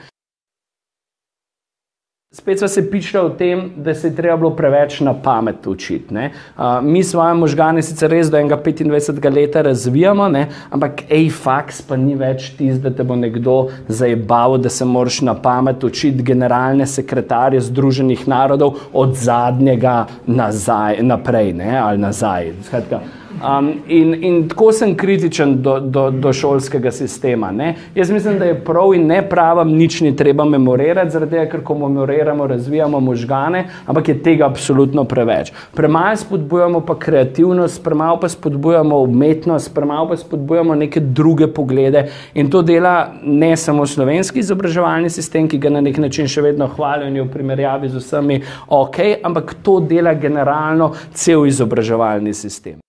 Spet 2.36 2.60
smo 2.60 2.68
se 2.68 2.92
pišli 2.92 3.20
o 3.20 3.30
tem, 3.30 3.72
da 3.78 3.94
se 3.96 4.08
je 4.08 4.16
treba 4.16 4.36
bilo 4.38 4.50
preveč 4.56 5.00
na 5.00 5.14
pamet 5.14 5.68
učiti. 5.68 6.16
Uh, 6.16 6.64
mi 6.84 7.04
svoje 7.04 7.34
možgane 7.34 7.82
sicer 7.82 8.12
res 8.12 8.28
do 8.28 8.38
enega 8.38 8.58
25 8.66 9.36
let 9.36 9.56
razvijamo, 9.56 10.28
ne? 10.30 10.48
ampak 10.70 11.06
AFAX 11.10 11.80
pa 11.88 11.96
ni 11.96 12.16
več 12.20 12.50
tisti, 12.58 12.82
da 12.84 12.92
te 12.92 13.08
bo 13.08 13.16
nekdo 13.16 13.70
zajebal, 13.88 14.58
da 14.58 14.70
se 14.70 14.86
moraš 14.86 15.22
na 15.22 15.38
pamet 15.40 15.84
učiti 15.84 16.24
generalne 16.24 16.86
sekretarje 16.86 17.62
Združenih 17.70 18.28
narodov 18.28 18.84
od 18.94 19.16
zadnjega 19.16 20.02
nazaj, 20.28 21.00
naprej 21.08 21.54
ne? 21.54 21.78
ali 21.80 22.04
nazaj. 22.04 22.52
Skratka, 22.68 23.00
Um, 23.36 23.74
in, 23.88 24.24
in 24.24 24.50
tako 24.50 24.72
sem 24.72 24.96
kritičen 24.96 25.58
do, 25.62 25.80
do, 25.80 26.10
do 26.12 26.34
šolskega 26.34 26.92
sistema. 26.92 27.52
Ne? 27.52 27.76
Jaz 27.96 28.12
mislim, 28.12 28.40
da 28.40 28.46
je 28.46 28.56
prav 28.64 28.94
in 28.96 29.08
ne 29.08 29.20
pravam, 29.30 29.72
nič 29.76 30.00
ni 30.02 30.16
treba 30.16 30.46
memorirati, 30.46 31.12
zaradi 31.12 31.36
tega, 31.36 31.50
ker 31.52 31.64
ko 31.64 31.76
memoriramo, 31.78 32.48
razvijamo 32.48 33.00
možgane, 33.00 33.66
ampak 33.86 34.08
je 34.08 34.18
tega 34.24 34.46
absolutno 34.46 35.04
preveč. 35.04 35.52
Premalo 35.76 36.16
spodbujamo 36.16 36.82
pa 36.86 36.96
kreativnost, 37.00 37.84
premalo 37.84 38.20
pa 38.20 38.30
spodbujamo 38.30 39.00
umetnost, 39.01 39.74
premalo 39.75 40.10
pa 40.10 40.18
spodbujamo 40.18 40.75
neke 40.75 41.00
druge 41.00 41.48
poglede 41.48 42.08
in 42.34 42.50
to 42.50 42.62
dela 42.62 43.12
ne 43.24 43.58
samo 43.58 43.86
slovenski 43.86 44.39
izobraževalni 44.39 45.10
sistem, 45.10 45.48
ki 45.48 45.58
ga 45.58 45.70
na 45.70 45.82
nek 45.82 45.98
način 45.98 46.27
še 46.27 46.42
vedno 46.42 46.68
hvalijo 46.68 47.12
in 47.12 47.20
je 47.20 47.27
v 47.27 47.32
primerjavi 47.36 47.89
z 47.89 48.00
vsemi 48.00 48.42
ok, 48.68 48.98
ampak 49.24 49.58
to 49.63 49.80
dela 49.80 50.13
generalno 50.13 50.94
cel 51.13 51.46
izobraževalni 51.46 52.34
sistem. 52.34 52.85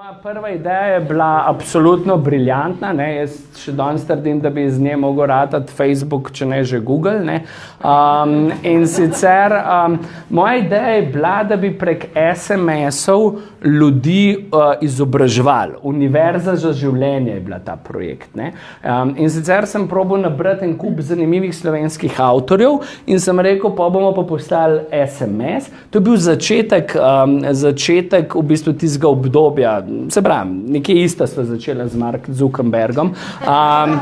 Moja 0.00 0.12
prva 0.22 0.48
ideja 0.50 0.84
je 0.84 1.00
bila 1.00 1.44
absolutno 1.46 2.16
briljantna. 2.16 2.92
Ne? 2.92 3.08
Jaz 3.16 3.34
še 3.60 3.74
danes 3.76 4.06
trdim, 4.08 4.38
da 4.40 4.48
bi 4.50 4.62
z 4.70 4.80
nje 4.80 4.94
mogel 4.96 5.26
ratati 5.28 5.74
Facebook, 5.76 6.30
če 6.32 6.46
ne 6.48 6.62
že 6.64 6.80
Google. 6.80 7.18
Ne? 7.20 7.42
Um, 7.84 8.48
in 8.64 8.86
sicer 8.88 9.52
um, 9.58 9.98
moja 10.30 10.56
ideja 10.62 10.94
je 10.94 11.02
bila, 11.12 11.34
da 11.44 11.58
bi 11.60 11.74
prek 11.76 12.06
SMS-ov 12.16 13.26
ljudi 13.64 14.36
uh, 14.52 14.60
izobraževali. 14.80 15.72
Univerza 15.82 16.56
za 16.56 16.72
življenje 16.72 17.32
je 17.32 17.40
bila 17.40 17.58
ta 17.58 17.76
projekt. 17.76 18.30
Um, 18.34 19.14
in 19.18 19.30
sicer 19.30 19.66
sem 19.66 19.86
probil 19.88 20.22
nabrati 20.22 20.64
en 20.64 20.76
kup 20.78 21.00
zanimivih 21.04 21.52
slovenskih 21.56 22.20
avtorjev 22.20 22.80
in 23.06 23.20
sem 23.20 23.40
rekel, 23.40 23.74
pa 23.76 23.88
bomo 23.92 24.12
pa 24.16 24.24
poslali 24.28 24.80
SMS. 24.90 25.70
To 25.90 26.00
je 26.00 26.04
bil 26.08 26.16
začetek, 26.16 26.94
um, 26.96 27.38
začetek 27.52 28.34
v 28.34 28.44
bistvu 28.52 28.72
tistega 28.80 29.08
obdobja 29.10 29.74
se 30.10 30.22
pravi, 30.22 30.56
nekje 30.76 31.04
isto 31.04 31.26
smo 31.26 31.44
začeli 31.44 31.88
z 31.88 32.00
Markom 32.00 32.34
Zuckerbergom. 32.34 33.12
Um, 33.12 33.96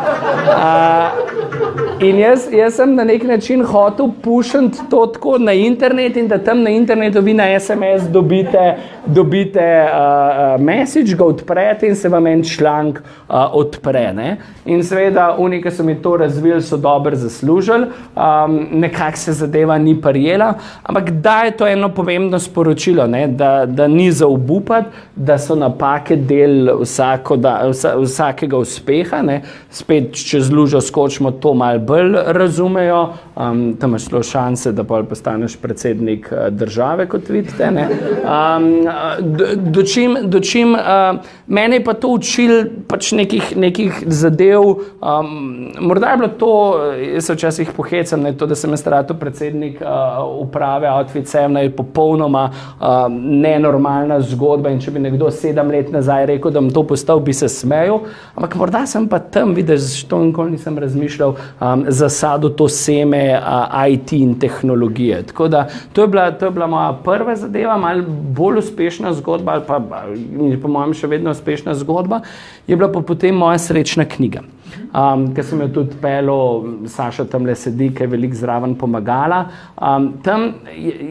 uh, 0.55 2.03
in 2.05 2.19
jaz, 2.21 2.47
jaz 2.53 2.79
sem 2.79 2.95
na 2.95 3.05
nek 3.05 3.25
način 3.27 3.65
hotel 3.67 4.13
pušiti 4.23 4.87
to 4.91 5.07
tako 5.07 5.39
na 5.39 5.53
internet 5.53 6.17
in 6.17 6.29
da 6.29 6.39
tam 6.39 6.63
na 6.63 6.71
internetu 6.71 7.21
vi 7.21 7.35
na 7.35 7.49
SMS 7.61 8.09
dobite, 8.13 8.77
dobite 9.07 9.48
uh, 9.57 10.61
message, 10.61 11.17
ga 11.17 11.25
odprete 11.25 11.87
in 11.87 11.97
se 11.97 12.09
vam 12.09 12.27
en 12.27 12.45
članek 12.45 13.01
uh, 13.01 13.35
odpre. 13.53 14.13
Ne? 14.13 14.37
In 14.67 14.83
seveda, 14.85 15.35
oni, 15.39 15.63
ki 15.63 15.71
so 15.71 15.85
mi 15.85 15.95
to 16.03 16.17
razvili, 16.17 16.63
so 16.63 16.77
dobro 16.77 17.17
zaslužili, 17.17 17.87
um, 18.17 18.59
nekako 18.73 19.17
se 19.17 19.33
zadeva 19.33 19.79
ni 19.79 19.95
prijela, 20.01 20.55
ampak 20.83 21.11
da 21.11 21.43
je 21.45 21.57
to 21.57 21.67
eno 21.67 21.89
pomembno 21.95 22.39
sporočilo, 22.39 23.07
ne? 23.07 23.27
da, 23.27 23.67
da 23.67 23.89
ni 23.89 24.13
za 24.13 24.27
obupati, 24.27 24.89
da 25.17 25.39
so 25.39 25.55
napake 25.55 26.17
del 26.17 26.71
vsako, 26.83 27.37
da, 27.37 27.61
vsa, 27.71 27.95
vsakega 27.99 28.59
uspeha. 28.59 29.23
Ne? 29.23 29.43
Spet, 29.71 30.13
če 30.13 30.41
z 30.41 30.53
lužo 30.53 30.81
skočimo, 30.81 31.31
to 31.31 31.55
malo 31.55 31.79
bolj 31.79 32.17
razumejo, 32.37 33.03
um, 33.37 33.65
tam 33.81 33.97
imaš 33.97 34.31
šanse, 34.31 34.73
da 34.73 34.85
postaneš 34.85 35.57
predsednik 35.57 36.33
države, 36.51 37.07
kot 37.09 37.29
vidite. 37.29 37.69
Um, 37.69 38.69
dočim, 39.57 40.17
dočim, 40.23 40.75
uh, 40.75 41.21
mene 41.47 41.77
je 41.77 41.85
pa 41.85 41.95
to 41.95 42.09
učil 42.09 42.65
pač 42.89 43.13
nekih, 43.13 43.57
nekih 43.57 44.03
zadev. 44.07 44.63
Um, 44.63 45.73
morda 45.81 46.11
je 46.11 46.17
bilo 46.17 46.29
to, 46.29 46.53
jaz 47.15 47.27
se 47.27 47.35
včasih 47.35 47.71
pohecam, 47.77 48.23
ne, 48.23 48.33
to, 48.37 48.47
da 48.47 48.55
sem 48.55 48.77
starato 48.77 49.15
predsednik 49.15 49.81
uh, 49.81 49.89
uprave 50.41 50.91
Outfit 50.91 51.29
Sevna, 51.29 51.61
je 51.61 51.71
popolnoma 51.77 52.49
uh, 52.51 53.07
nenormalna 53.19 54.21
zgodba 54.21 54.73
in 54.73 54.81
če 54.81 54.95
bi 54.95 55.03
nekdo 55.05 55.31
sedem 55.31 55.71
let 55.71 55.93
nazaj 55.93 56.27
rekel, 56.33 56.53
da 56.53 56.61
bom 56.61 56.71
to 56.75 56.85
postal, 56.89 57.21
bi 57.21 57.33
se 57.33 57.49
smejal. 57.49 58.03
Ampak 58.35 58.57
morda 58.59 58.85
sem 58.87 59.09
pa 59.09 59.19
tam 59.19 59.55
videl, 59.57 59.79
što 59.79 60.19
nikoli 60.25 60.57
nisem 60.57 60.79
razmišljal, 60.79 61.35
um, 61.61 61.85
zasado 61.89 62.49
to 62.49 62.69
seme 62.69 63.23
uh, 63.39 63.79
IT 63.89 64.13
in 64.13 64.39
tehnologije. 64.39 65.23
Da 65.49 65.67
to 65.93 66.03
je 66.03 66.09
bila, 66.09 66.31
to 66.31 66.47
je 66.47 66.51
bila 66.51 66.67
moja 66.67 66.93
prva 67.05 67.37
zadeva, 67.37 67.77
malo 67.77 68.03
bolj 68.37 68.59
uspešna 68.59 69.13
zgodba, 69.13 69.28
ali 69.37 69.45
pa, 69.45 69.61
po 70.63 70.69
mojem, 70.69 70.95
še 70.95 71.11
vedno 71.11 71.35
uspešna 71.35 71.75
zgodba, 71.79 72.23
je 72.67 72.77
bila 72.77 72.91
pa 72.93 73.03
potem 73.03 73.37
moja 73.37 73.59
srečna 73.59 74.09
knjiga. 74.09 74.45
Um, 74.89 75.27
ker 75.37 75.45
sem 75.45 75.61
jo 75.61 75.69
tudi 75.81 75.97
pelil, 76.01 76.87
Saša 76.89 77.27
tam 77.29 77.45
le 77.49 77.55
sedi, 77.59 77.91
ki 77.93 78.07
je 78.07 78.13
veliko 78.13 78.37
zraven 78.37 78.75
pomagala. 78.79 79.43
Um, 79.77 80.15
tam, 80.25 80.47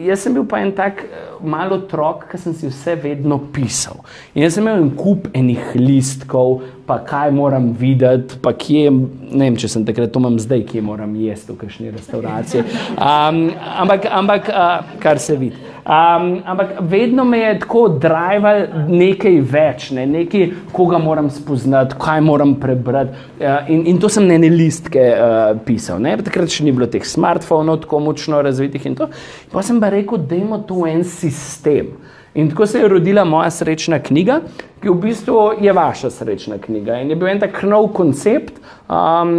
jaz 0.06 0.24
sem 0.24 0.34
bil 0.34 0.46
pa 0.50 0.62
en 0.62 0.72
tak 0.74 1.04
malo 1.44 1.78
otrok, 1.78 2.26
ki 2.30 2.40
sem 2.42 2.56
si 2.58 2.70
vse 2.70 2.96
vedno 3.02 3.38
pisal. 3.54 4.02
In 4.34 4.42
jaz 4.42 4.58
sem 4.58 4.66
imel 4.66 4.82
en 4.82 4.90
kup 4.98 5.28
enih 5.36 5.76
listkov, 5.78 6.64
pa 6.88 6.98
kaj 7.06 7.30
moram 7.36 7.70
videti, 7.78 8.40
pa 8.42 8.54
kje, 8.56 8.90
ne 8.90 9.44
vem, 9.46 9.58
če 9.60 9.70
sem 9.70 9.86
takrat 9.86 10.10
to 10.14 10.22
imam 10.22 10.38
zdaj, 10.42 10.64
kje 10.72 10.82
moram 10.82 11.14
jesti 11.20 11.54
v 11.54 11.60
kakšni 11.62 11.94
restauraciji. 11.94 12.66
Um, 12.98 13.52
ampak, 13.54 14.06
ampak 14.10 14.48
uh, 14.50 14.96
kar 15.00 15.20
se 15.22 15.36
vidi. 15.38 15.67
Um, 15.88 16.42
ampak 16.44 16.74
vedno 16.80 17.24
me 17.24 17.38
je 17.38 17.52
tako 17.62 17.86
drival 17.88 18.66
nekaj 18.88 19.38
več, 19.40 19.86
ne? 19.96 20.02
nekaj, 20.06 20.50
koga 20.72 20.98
moram 21.00 21.30
spoznati, 21.32 21.96
kaj 21.96 22.20
moram 22.20 22.52
prebrati. 22.60 23.16
Uh, 23.40 23.70
in, 23.72 23.86
in 23.88 24.00
to 24.02 24.10
sem 24.12 24.26
na 24.28 24.36
ene 24.36 24.50
listke 24.52 25.00
uh, 25.00 25.54
pisal. 25.64 26.02
Ne? 26.04 26.12
Takrat 26.20 26.52
še 26.52 26.66
ni 26.66 26.74
bilo 26.76 26.90
teh 26.92 27.06
smartfonov 27.08 27.80
tako 27.86 28.02
močno 28.04 28.42
razvitih 28.44 28.84
in 28.90 28.98
to. 29.00 29.08
Pa 29.48 29.64
sem 29.64 29.80
pa 29.80 29.88
rekel, 29.96 30.20
da 30.28 30.36
imamo 30.36 30.60
tu 30.68 30.84
en 30.84 31.00
sistem. 31.08 31.94
In 32.38 32.50
tako 32.50 32.66
se 32.66 32.78
je 32.78 32.88
rodila 32.88 33.24
moja 33.24 33.50
srečna 33.50 33.98
knjiga, 33.98 34.40
ki 34.78 34.88
v 34.88 34.94
bistvu 34.94 35.38
je 35.60 35.72
vaša 35.72 36.10
srečna 36.10 36.58
knjiga. 36.62 37.00
In 37.02 37.10
je 37.10 37.16
bil 37.18 37.28
en 37.32 37.40
tak 37.42 37.56
nov 37.66 37.88
koncept, 37.96 38.60
um, 38.86 39.32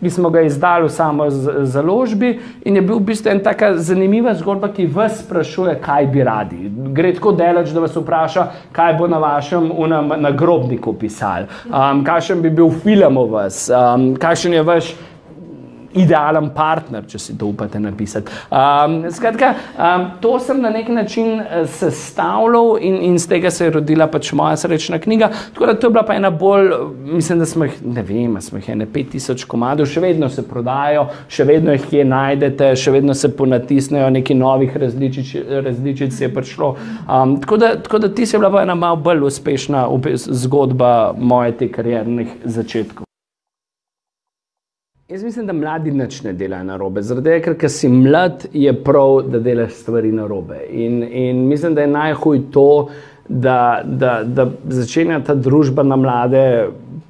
ki 0.00 0.10
smo 0.10 0.32
ga 0.34 0.42
izdali 0.42 0.88
v 0.88 0.90
samo 0.90 1.28
založbi, 1.30 2.32
in 2.66 2.76
je 2.76 2.82
bil 2.82 2.98
v 2.98 3.04
bistvu 3.12 3.30
en 3.30 3.42
taka 3.44 3.76
zanimiva 3.78 4.34
zgodba, 4.34 4.72
ki 4.74 4.88
vas 4.90 5.20
sprašuje, 5.22 5.76
kaj 5.84 6.08
bi 6.10 6.24
radi. 6.26 6.72
Gre 6.96 7.12
tako 7.14 7.36
delač, 7.38 7.70
da 7.70 7.84
vas 7.86 7.94
vpraša, 7.94 8.48
kaj 8.74 8.96
bo 8.98 9.06
na 9.06 9.22
vašem 9.22 9.70
nagrobniku 10.18 10.96
pisal, 10.98 11.46
um, 11.70 12.02
kakšen 12.02 12.42
bi 12.42 12.50
bil 12.50 12.74
film 12.82 13.16
o 13.16 13.28
vas, 13.30 13.68
um, 13.70 14.10
kakšen 14.18 14.58
je 14.58 14.66
vaš 14.66 14.90
idealen 15.94 16.50
partner, 16.54 17.04
če 17.08 17.18
si 17.18 17.36
to 17.38 17.50
upate 17.50 17.80
napisati. 17.80 18.32
Um, 18.50 19.02
skratka, 19.12 19.54
um, 19.74 20.06
to 20.22 20.36
sem 20.42 20.60
na 20.62 20.70
nek 20.70 20.88
način 20.88 21.40
eh, 21.40 21.66
sestavljal 21.66 22.78
in, 22.80 23.00
in 23.10 23.18
z 23.18 23.28
tega 23.28 23.50
se 23.50 23.66
je 23.66 23.74
rodila 23.78 24.06
pač 24.10 24.32
moja 24.32 24.56
srečna 24.56 24.98
knjiga. 24.98 25.30
Tako 25.54 25.66
da 25.66 25.74
to 25.74 25.86
je 25.86 25.90
bila 25.90 26.04
pa 26.06 26.14
ena 26.14 26.30
bolj, 26.30 26.70
mislim, 27.04 27.38
da 27.38 27.46
smo 27.46 27.64
jih, 27.64 27.80
ne 27.84 28.02
vem, 28.06 28.38
smo 28.40 28.58
jih 28.58 28.68
ene 28.76 28.86
5000 28.86 29.46
komadov, 29.50 29.90
še 29.90 30.00
vedno 30.04 30.30
se 30.30 30.46
prodajo, 30.46 31.08
še 31.28 31.44
vedno 31.48 31.74
jih 31.74 31.88
kje 31.90 32.06
najdete, 32.06 32.72
še 32.76 32.94
vedno 32.94 33.14
se 33.14 33.32
ponatisnejo, 33.36 34.10
neki 34.14 34.34
novih 34.38 34.76
različic, 34.76 35.34
različic 35.66 36.20
je 36.20 36.32
prišlo. 36.34 36.74
Um, 37.06 37.38
tako, 37.42 37.60
da, 37.60 37.74
tako 37.82 38.04
da 38.06 38.14
ti 38.14 38.26
si 38.26 38.38
bila 38.38 38.52
pa 38.54 38.62
ena 38.62 38.78
malo 38.78 38.96
bolj 38.96 39.26
uspešna 39.30 39.86
zgodba 40.14 41.14
moje 41.18 41.56
te 41.58 41.72
kariernih 41.72 42.42
začetkov. 42.44 43.09
Jaz 45.10 45.22
mislim, 45.22 45.46
da 45.46 45.52
mladi 45.52 45.90
nič 45.90 46.22
ne 46.22 46.32
delajo 46.32 46.64
na 46.64 46.76
robe. 46.78 47.02
Zaradi 47.02 47.32
tega, 47.32 47.54
ker 47.58 47.70
si 47.74 47.88
mlad, 47.90 48.44
je 48.54 48.70
prav, 48.84 49.24
da 49.26 49.40
delaš 49.42 49.72
stvari 49.80 50.12
na 50.14 50.28
robe. 50.30 50.60
In, 50.70 51.02
in 51.02 51.40
mislim, 51.48 51.74
da 51.74 51.82
je 51.82 51.90
najhuj 51.90 52.44
to, 52.54 52.88
da, 53.28 53.82
da, 53.84 54.20
da 54.24 54.46
začenja 54.70 55.18
ta 55.26 55.34
družba 55.34 55.82
na 55.82 55.98
mlade 55.98 56.44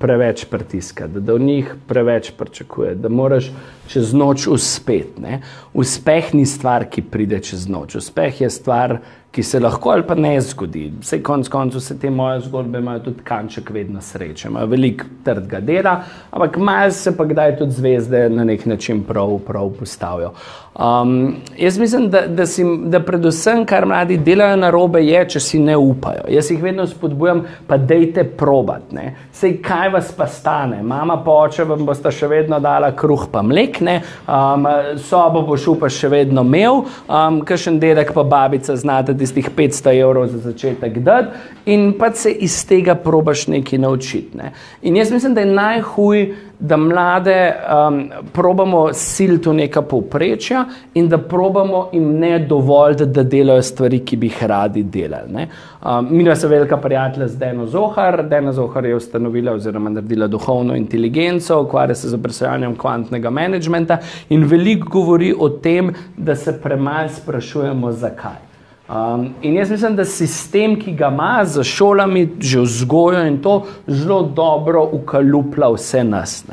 preveč 0.01 0.47
pritiskati, 0.49 1.13
da, 1.13 1.21
da 1.21 1.37
v 1.37 1.45
njih 1.45 1.75
preveč 1.89 2.33
pričakuje, 2.39 2.95
da 2.95 3.13
moraš 3.13 3.51
čez 3.93 4.15
noč 4.17 4.47
uspeti. 4.49 5.37
Uspeh 5.77 6.33
ni 6.35 6.47
stvar, 6.49 6.89
ki 6.89 7.05
pride 7.05 7.43
čez 7.45 7.69
noč. 7.69 7.99
Uspeh 8.01 8.41
je 8.41 8.51
stvar, 8.51 8.97
ki 8.97 9.20
se 9.39 9.61
lahko 9.61 9.91
ali 9.91 10.03
pa 10.03 10.15
ne 10.15 10.41
zgodi. 10.41 10.93
Vse 11.01 11.23
konc 11.23 11.49
koncev 11.49 11.81
se 11.81 11.99
te 11.99 12.11
moje 12.11 12.41
zgodbe 12.41 12.79
imajo 12.79 12.99
tudi 12.99 13.23
kanček 13.25 13.71
vedno 13.71 14.01
sreče, 14.01 14.49
imajo 14.49 14.67
veliko 14.67 15.05
trdega 15.25 15.61
dela, 15.61 16.03
ampak 16.31 16.57
malo 16.57 16.91
se 16.91 17.17
pa 17.17 17.25
kdaj 17.25 17.57
tudi 17.59 17.73
zvezde 17.73 18.29
na 18.29 18.45
nek 18.45 18.67
način 18.67 19.05
prav, 19.05 19.39
prav 19.47 19.71
postavijo. 19.79 20.33
Um, 20.79 21.35
jaz 21.59 21.79
mislim, 21.79 22.11
da, 22.11 22.27
da, 22.27 22.47
si, 22.47 22.65
da 22.85 23.01
predvsem, 23.01 23.65
kar 23.67 23.87
mladi 23.87 24.17
delajo 24.17 24.57
na 24.57 24.69
robe, 24.71 25.01
je, 25.03 25.25
če 25.29 25.41
si 25.43 25.59
ne 25.59 25.75
upajo. 25.77 26.29
Jaz 26.31 26.51
jih 26.51 26.63
vedno 26.63 26.87
spodbujam, 26.87 27.43
pa 27.67 27.77
dejte 27.77 28.23
probat. 28.25 28.93
Ne? 28.95 29.17
Sej 29.35 29.57
kaj 29.67 29.91
vas 29.91 30.13
pa 30.17 30.29
stane? 30.31 30.79
Mama 30.83 31.17
pa 31.25 31.35
oče 31.43 31.67
vam 31.67 31.83
bosta 31.89 32.13
še 32.15 32.29
vedno 32.31 32.61
dala 32.63 32.93
kruh 32.95 33.27
pa 33.33 33.43
mlek, 33.43 33.81
ne? 33.83 33.97
um, 34.31 34.69
sobo 35.11 35.43
boš 35.49 35.67
upal 35.75 35.91
še 35.91 36.09
vedno 36.13 36.47
imel, 36.47 36.85
um, 37.11 37.41
kakšen 37.47 37.81
dedek 37.83 38.15
pa 38.15 38.23
babica 38.23 38.77
znate 38.79 39.17
tistih 39.19 39.51
500 39.57 39.97
evrov 39.99 40.31
za 40.31 40.39
začetek 40.45 41.03
dati 41.03 41.35
in 41.67 41.91
pa 41.99 42.13
se 42.15 42.31
iz 42.31 42.55
tega 42.67 42.95
probaš 42.95 43.49
nekaj 43.51 43.83
naučiti. 43.83 44.39
Ne? 44.39 44.55
In 44.87 44.97
jaz 44.97 45.11
mislim, 45.11 45.35
da 45.35 45.43
je 45.43 45.51
najhuj, 45.51 46.25
da 46.61 46.77
mlade 46.77 47.55
um, 47.89 48.11
probamo 48.33 48.93
siliti 48.93 49.49
v 49.49 49.55
neka 49.55 49.83
povprečja 49.83 50.65
in 50.95 51.09
da 51.09 51.19
probamo 51.19 51.89
jim 51.93 52.19
ne 52.19 52.39
dovolj, 52.39 52.95
da 53.07 53.23
delajo 53.23 53.63
stvari, 53.63 54.03
ki 54.05 54.17
bi 54.17 54.29
jih 54.29 54.43
radi 54.45 54.83
delali. 54.83 55.47
Um, 55.83 56.09
mi 56.11 56.37
smo 56.37 56.49
velika 56.49 56.77
prijatelja 56.77 57.29
z 57.29 57.39
Deno 57.39 57.67
Zohar. 57.67 58.29
Dena 58.29 58.53
Zohar 58.53 58.85
je 58.85 58.97
ustanovila 58.97 59.53
oziroma 59.53 59.91
naredila 59.91 60.27
duhovno 60.27 60.77
inteligenco, 60.77 61.63
ukvarja 61.63 61.95
se 61.95 62.09
z 62.09 62.15
obresojanjem 62.15 62.77
kvantnega 62.77 63.31
menedžmenta 63.31 63.99
in 64.29 64.45
veliko 64.45 64.89
govori 64.89 65.35
o 65.39 65.49
tem, 65.49 65.95
da 66.17 66.37
se 66.37 66.61
premaj 66.63 67.09
sprašujemo, 67.09 67.93
zakaj. 67.93 68.50
Um, 68.91 69.29
in 69.43 69.55
jaz 69.55 69.71
mislim, 69.71 69.97
da 69.97 70.05
sistem, 70.05 70.75
ki 70.81 70.93
ga 70.93 71.09
ima 71.13 71.45
za 71.45 71.63
šolami, 71.65 72.29
že 72.41 72.61
vzgojo 72.61 73.21
in 73.27 73.37
to 73.43 73.63
zelo 73.87 74.23
dobro 74.23 74.83
ukalupla 74.93 75.69
vse 75.71 76.03
nas. 76.05 76.45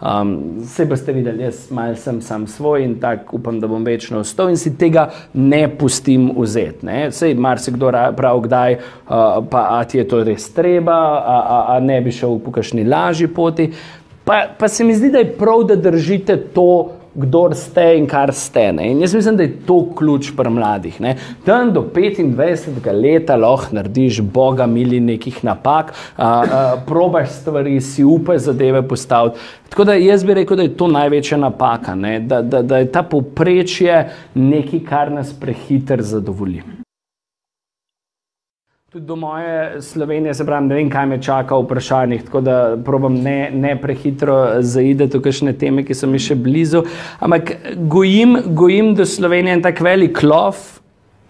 Um, 0.00 0.32
vse 0.58 0.86
boste 0.90 1.12
videli, 1.12 1.44
jaz 1.44 1.70
malo 1.70 1.94
sem 1.94 2.18
sam 2.20 2.46
svoj 2.46 2.82
in 2.84 2.96
tako 3.00 3.36
upam, 3.36 3.60
da 3.60 3.70
bom 3.70 3.84
večno 3.84 4.18
ostal 4.18 4.50
in 4.50 4.56
si 4.56 4.74
tega 4.78 5.10
ne 5.34 5.68
pustim 5.78 6.32
vzeti. 6.36 6.86
Sej 7.10 7.34
marsikdo 7.34 7.92
pravi, 8.16 8.42
kdaj 8.42 8.74
uh, 8.74 8.80
pa 9.50 9.66
a 9.70 9.84
ti 9.84 9.98
je 9.98 10.08
to 10.08 10.24
res 10.24 10.50
treba, 10.52 10.98
a, 10.98 11.38
a, 11.48 11.64
a 11.76 11.80
ne 11.80 12.00
bi 12.00 12.10
šel 12.12 12.40
po 12.42 12.50
kakšni 12.50 12.84
lažji 12.84 13.28
poti. 13.28 13.70
Pa, 14.24 14.46
pa 14.58 14.68
se 14.68 14.84
mi 14.84 14.94
zdi, 14.94 15.12
da 15.14 15.22
je 15.22 15.32
prav, 15.38 15.62
da 15.68 15.76
držite 15.76 16.36
to 16.36 16.90
kdo 17.14 17.48
ste 17.54 17.94
in 17.98 18.06
kar 18.06 18.32
ste. 18.32 18.72
Ne? 18.72 18.90
In 18.90 19.00
jaz 19.00 19.14
mislim, 19.14 19.36
da 19.36 19.42
je 19.42 19.56
to 19.66 19.78
ključ 19.96 20.30
pri 20.36 20.50
mladih. 20.50 21.00
Ne? 21.00 21.16
Tam 21.44 21.72
do 21.72 21.84
25 21.94 22.92
let 22.92 23.30
lahko 23.40 23.74
narediš, 23.76 24.20
boga, 24.20 24.66
mili 24.66 25.00
nekih 25.00 25.44
napak, 25.44 25.94
a, 26.16 26.28
a, 26.28 26.76
probaš 26.86 27.30
stvari, 27.40 27.80
si 27.80 28.04
upaj 28.04 28.38
zadeve 28.38 28.82
postaviti. 28.88 29.38
Tako 29.68 29.84
da 29.84 29.94
jaz 29.94 30.24
bi 30.24 30.34
rekel, 30.34 30.56
da 30.56 30.62
je 30.62 30.76
to 30.76 30.88
največja 30.88 31.38
napaka, 31.38 31.94
da, 32.20 32.42
da, 32.42 32.62
da 32.62 32.78
je 32.78 32.92
ta 32.92 33.02
povprečje 33.02 34.08
nekaj, 34.34 34.80
kar 34.88 35.12
nas 35.12 35.32
prehiter 35.40 36.02
zadovolji. 36.02 36.83
Tudi 38.94 39.06
do 39.06 39.16
moje 39.16 39.82
Slovenije, 39.82 40.34
se 40.34 40.44
pravi, 40.46 40.66
ne 40.66 40.74
vem, 40.74 40.90
kaj 40.90 41.06
me 41.10 41.16
čaka 41.22 41.56
v 41.58 41.64
vprašanjih, 41.64 42.20
tako 42.28 42.40
da 42.46 42.76
probujem 42.86 43.16
ne, 43.24 43.38
ne 43.50 43.72
prehitro 43.82 44.36
zaideti 44.62 45.18
v 45.18 45.22
kakšne 45.24 45.54
teme, 45.58 45.82
ki 45.82 45.96
so 45.98 46.06
mi 46.06 46.20
še 46.22 46.36
blizu. 46.38 46.84
Ampak 47.18 47.50
gojim, 47.90 48.36
gojim 48.54 48.92
do 48.94 49.02
Slovenije 49.02 49.56
en 49.58 49.64
tak 49.66 49.82
velik 49.82 50.22
lov, 50.22 50.60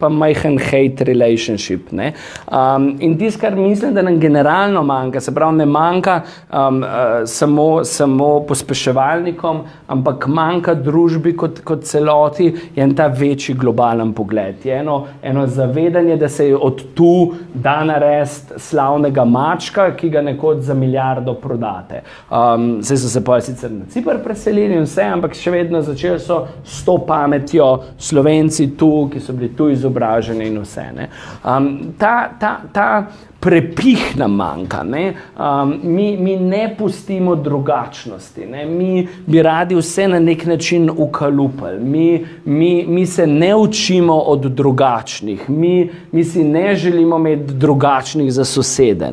pa 0.04 0.11
majhen 0.12 0.58
hate 0.61 1.04
relationship. 1.08 1.92
Um, 1.92 2.96
in 3.00 3.16
tisto, 3.18 3.40
kar 3.40 3.56
mislim, 3.56 3.94
da 3.94 4.02
nam 4.02 4.18
generalno 4.20 4.82
manjka, 4.84 5.20
se 5.20 5.34
pravi, 5.34 5.56
ne 5.56 5.66
manjka 5.66 6.20
um, 6.52 6.82
uh, 6.82 6.88
samo, 7.26 7.84
samo 7.84 8.28
pospeševalnikom, 8.49 9.62
ampak 9.88 10.26
manjka 10.28 10.75
družbi 10.75 11.32
kot, 11.37 11.62
kot 11.64 11.87
celoti, 11.88 12.50
je 12.76 12.84
en 12.84 12.94
ta 12.96 13.06
večji 13.08 13.54
globalen 13.54 14.12
pogled. 14.12 14.66
Je 14.66 14.76
eno, 14.82 15.06
eno 15.23 15.46
zavedanje, 15.46 16.16
da 16.20 16.28
se 16.28 16.49
je 16.49 16.56
od 16.56 16.82
tu 16.94 17.14
da 17.54 17.84
narediti 17.84 18.58
slavnega 18.61 19.25
mačka, 19.25 19.88
ki 19.96 20.11
ga 20.11 20.23
nekoč 20.23 20.58
za 20.58 20.75
milijardo 20.75 21.34
prodate. 21.34 22.02
Um, 22.30 22.82
zdaj 22.82 22.96
so 22.96 23.08
se 23.08 23.25
pa 23.25 23.40
sicer 23.40 23.73
na 23.73 23.87
Cipr 23.88 24.18
preselili 24.25 24.75
in 24.75 24.84
vse, 24.84 25.04
ampak 25.16 25.37
še 25.38 25.50
vedno 25.54 25.82
začeli 25.82 26.20
so 26.20 26.44
s 26.64 26.84
to 26.84 26.99
pametjo 27.06 27.68
Slovenci 27.99 28.70
tu, 28.78 29.08
ki 29.12 29.20
so 29.20 29.32
bili 29.32 29.52
tu 29.56 29.68
iz 29.70 29.84
izobraženi 29.95 30.47
in 30.47 30.59
vse. 30.63 31.09
Um, 31.45 31.95
ta, 31.99 32.31
ta, 32.41 32.61
ta 32.73 33.07
prepih 33.41 34.17
nam 34.17 34.37
manjka, 34.37 34.81
um, 34.83 35.81
mi, 35.83 36.17
mi 36.17 36.37
ne 36.37 36.75
pustimo 36.79 37.35
drugačnosti, 37.37 38.47
ne? 38.47 38.65
mi 38.67 39.09
bi 39.27 39.43
radi 39.43 39.75
vse 39.75 40.09
na 40.09 40.19
nek 40.19 40.47
način 40.47 40.91
ukalupali, 40.91 41.81
mi, 41.81 42.25
mi, 42.45 42.85
mi 42.89 43.07
se 43.07 43.27
ne 43.27 43.55
učimo 43.55 44.15
od 44.15 44.41
drugačnih, 44.41 45.51
mi, 45.51 45.91
mi 46.13 46.25
si 46.25 46.45
ne 46.45 46.75
želimo 46.75 47.19
imeti 47.19 47.55
drugačnih 47.55 48.33
za 48.33 48.45
sosede. 48.45 49.11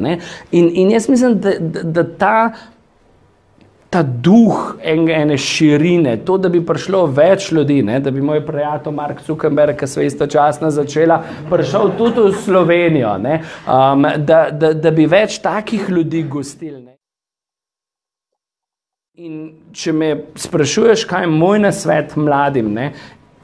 In, 0.51 0.71
in 0.73 0.91
jaz 0.91 1.09
mislim, 1.09 1.39
da, 1.39 1.51
da, 1.59 1.83
da 1.83 2.03
ta 2.03 2.51
ta 3.91 4.03
duh 4.03 4.77
ene 4.83 5.37
širine, 5.37 6.15
to, 6.25 6.37
da 6.39 6.49
bi 6.49 6.61
prišlo 6.65 7.03
več 7.11 7.49
ljudi, 7.51 7.81
ne? 7.83 7.99
da 7.99 8.11
bi 8.11 8.21
moj 8.23 8.39
prijatelj 8.47 8.95
Mark 8.95 9.19
Zuckerberg, 9.25 9.75
ki 9.75 9.87
so 9.87 10.03
istočasno 10.05 10.69
začela, 10.71 11.17
prišel 11.49 11.91
tudi 11.99 12.23
v 12.23 12.31
Slovenijo, 12.45 13.17
um, 13.19 14.07
da, 14.23 14.45
da, 14.51 14.71
da 14.73 14.93
bi 14.95 15.09
več 15.11 15.41
takih 15.43 15.89
ljudi 15.91 16.23
gostili. 16.23 16.87
In 19.19 19.41
če 19.75 19.91
me 19.91 20.13
sprašuješ, 20.39 21.03
kaj 21.05 21.27
je 21.27 21.33
moj 21.35 21.59
nasvet 21.59 22.15
mladim, 22.15 22.71
ne? 22.73 22.93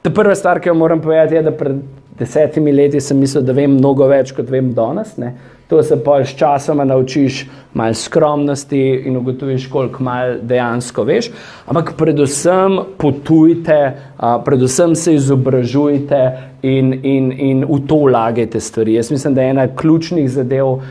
ta 0.02 0.14
prva 0.16 0.36
stvar, 0.36 0.62
ki 0.64 0.72
jo 0.72 0.78
moram 0.80 1.04
povedati, 1.04 1.36
je, 1.36 1.44
da 1.44 1.52
pred 1.52 1.84
desetimi 2.18 2.72
leti 2.72 3.04
sem 3.04 3.20
mislil, 3.20 3.44
da 3.44 3.52
vem 3.54 3.76
mnogo 3.76 4.08
več, 4.08 4.32
kot 4.32 4.48
vem 4.50 4.72
danes. 4.74 5.12
To 5.68 5.84
se 5.84 6.04
pa 6.04 6.24
s 6.26 6.36
časom 6.36 6.88
naučiš, 6.88 7.46
malo 7.74 7.94
skromnosti 7.94 9.04
in 9.06 9.18
ugotoviš, 9.18 9.68
koliko 9.70 10.04
malo 10.04 10.36
dejansko 10.42 11.04
veš. 11.04 11.30
Ampak 11.68 11.94
predvsem 11.98 12.80
potujte, 12.98 13.98
predvsem 14.46 14.96
se 14.96 15.14
izobražujte 15.14 16.22
in, 16.68 16.94
in, 17.04 17.32
in 17.32 17.66
v 17.66 17.80
to 17.88 17.96
vlagajte 17.96 18.60
stvari. 18.60 18.94
Jaz 18.94 19.12
mislim, 19.12 19.34
da 19.34 19.42
je 19.42 19.50
ena 19.50 19.68
ključnih 19.68 20.30
zadev 20.30 20.68
um, 20.68 20.82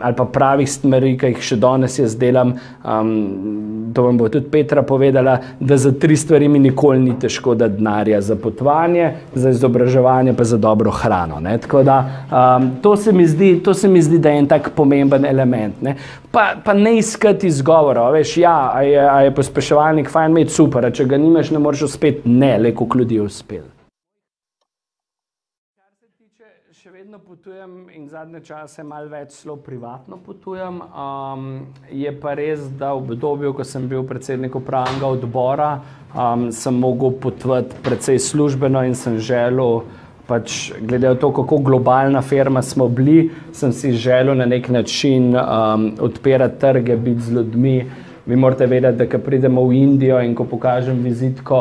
ali 0.00 0.14
pa 0.16 0.24
pravih 0.24 0.70
stvari, 0.70 1.14
ki 1.18 1.32
jih 1.32 1.42
še 1.42 1.56
danes 1.56 1.98
jaz 1.98 2.16
delam. 2.18 2.54
Um, 2.84 3.90
to 3.94 4.02
vam 4.02 4.18
bo 4.18 4.28
tudi 4.28 4.50
Petra 4.50 4.82
povedala, 4.82 5.38
da 5.60 5.76
za 5.76 5.92
tri 5.92 6.16
stvari 6.16 6.48
mi 6.48 6.58
nikoli 6.58 6.98
ni 6.98 7.14
težko 7.20 7.54
dati 7.54 7.78
denarja. 7.78 8.20
Za 8.20 8.36
potovanje, 8.36 9.12
za 9.34 9.50
izobraževanje, 9.50 10.34
pa 10.34 10.44
za 10.44 10.58
dobro 10.58 10.90
hrano. 10.90 11.40
Da, 11.84 11.98
um, 12.30 12.70
to, 12.82 12.96
se 12.96 13.12
zdi, 13.26 13.60
to 13.64 13.74
se 13.74 13.88
mi 13.88 14.02
zdi, 14.02 14.18
da 14.18 14.30
je 14.30 14.38
en 14.38 14.46
tak 14.46 14.70
pomemben 14.76 15.24
element. 15.24 15.82
Ne? 15.82 15.96
Pa, 16.30 16.54
pa 16.64 16.74
ne 16.74 16.96
iskati 16.98 17.46
izgovora, 17.46 18.08
veš, 18.10 18.36
ja, 18.36 18.70
a 18.74 18.82
je, 18.82 18.98
a 19.10 19.20
je 19.22 19.34
pospeševalnik 19.34 20.10
fajn 20.10 20.30
imeti 20.30 20.54
super, 20.54 20.90
če 20.92 21.06
ga 21.06 21.18
nimaš, 21.18 21.50
ne 21.54 21.62
moreš 21.62 21.86
uspeti, 21.90 22.28
ne, 22.28 22.58
le 22.58 22.74
koliko 22.74 22.98
ljudi 22.98 23.20
je 23.20 23.22
uspel. 23.22 23.73
Vedno 27.14 27.28
potujem 27.28 27.86
in 27.94 28.08
zadnje 28.08 28.40
čase 28.40 28.82
malo 28.82 29.06
več 29.08 29.36
zelo 29.42 29.54
privatno 29.56 30.16
potujem. 30.26 30.80
Um, 30.82 31.44
je 31.86 32.10
pa 32.20 32.32
res, 32.34 32.64
da 32.74 32.90
v 32.90 33.04
obdobju, 33.04 33.52
ko 33.54 33.64
sem 33.64 33.84
bil 33.86 34.02
predsednik 34.02 34.56
upravnega 34.58 35.06
odbora, 35.14 35.68
um, 36.10 36.48
sem 36.50 36.74
mogel 36.74 37.14
potovati 37.22 37.78
precej 37.86 38.18
službeno 38.18 38.82
in 38.88 38.98
sem 38.98 39.20
želel, 39.22 39.84
pač, 40.26 40.72
glede 40.80 41.12
na 41.12 41.14
to, 41.14 41.30
kako 41.36 41.60
globalna 41.62 42.22
firma 42.22 42.62
smo 42.62 42.88
bili, 42.88 43.30
sem 43.52 43.70
si 43.72 43.92
želel 43.92 44.34
na 44.34 44.48
nek 44.50 44.68
način 44.74 45.36
um, 45.36 45.92
odpirati 46.02 46.60
trge, 46.60 46.96
biti 46.96 47.28
z 47.28 47.38
ljudmi. 47.38 47.76
Vi 48.26 48.36
morate 48.36 48.66
vedeti, 48.66 48.96
da 48.96 49.04
ko 49.08 49.18
pridemo 49.18 49.66
v 49.68 49.74
Indijo 49.76 50.16
in 50.24 50.32
ko 50.34 50.46
pokažem 50.48 51.02
vizitko, 51.04 51.58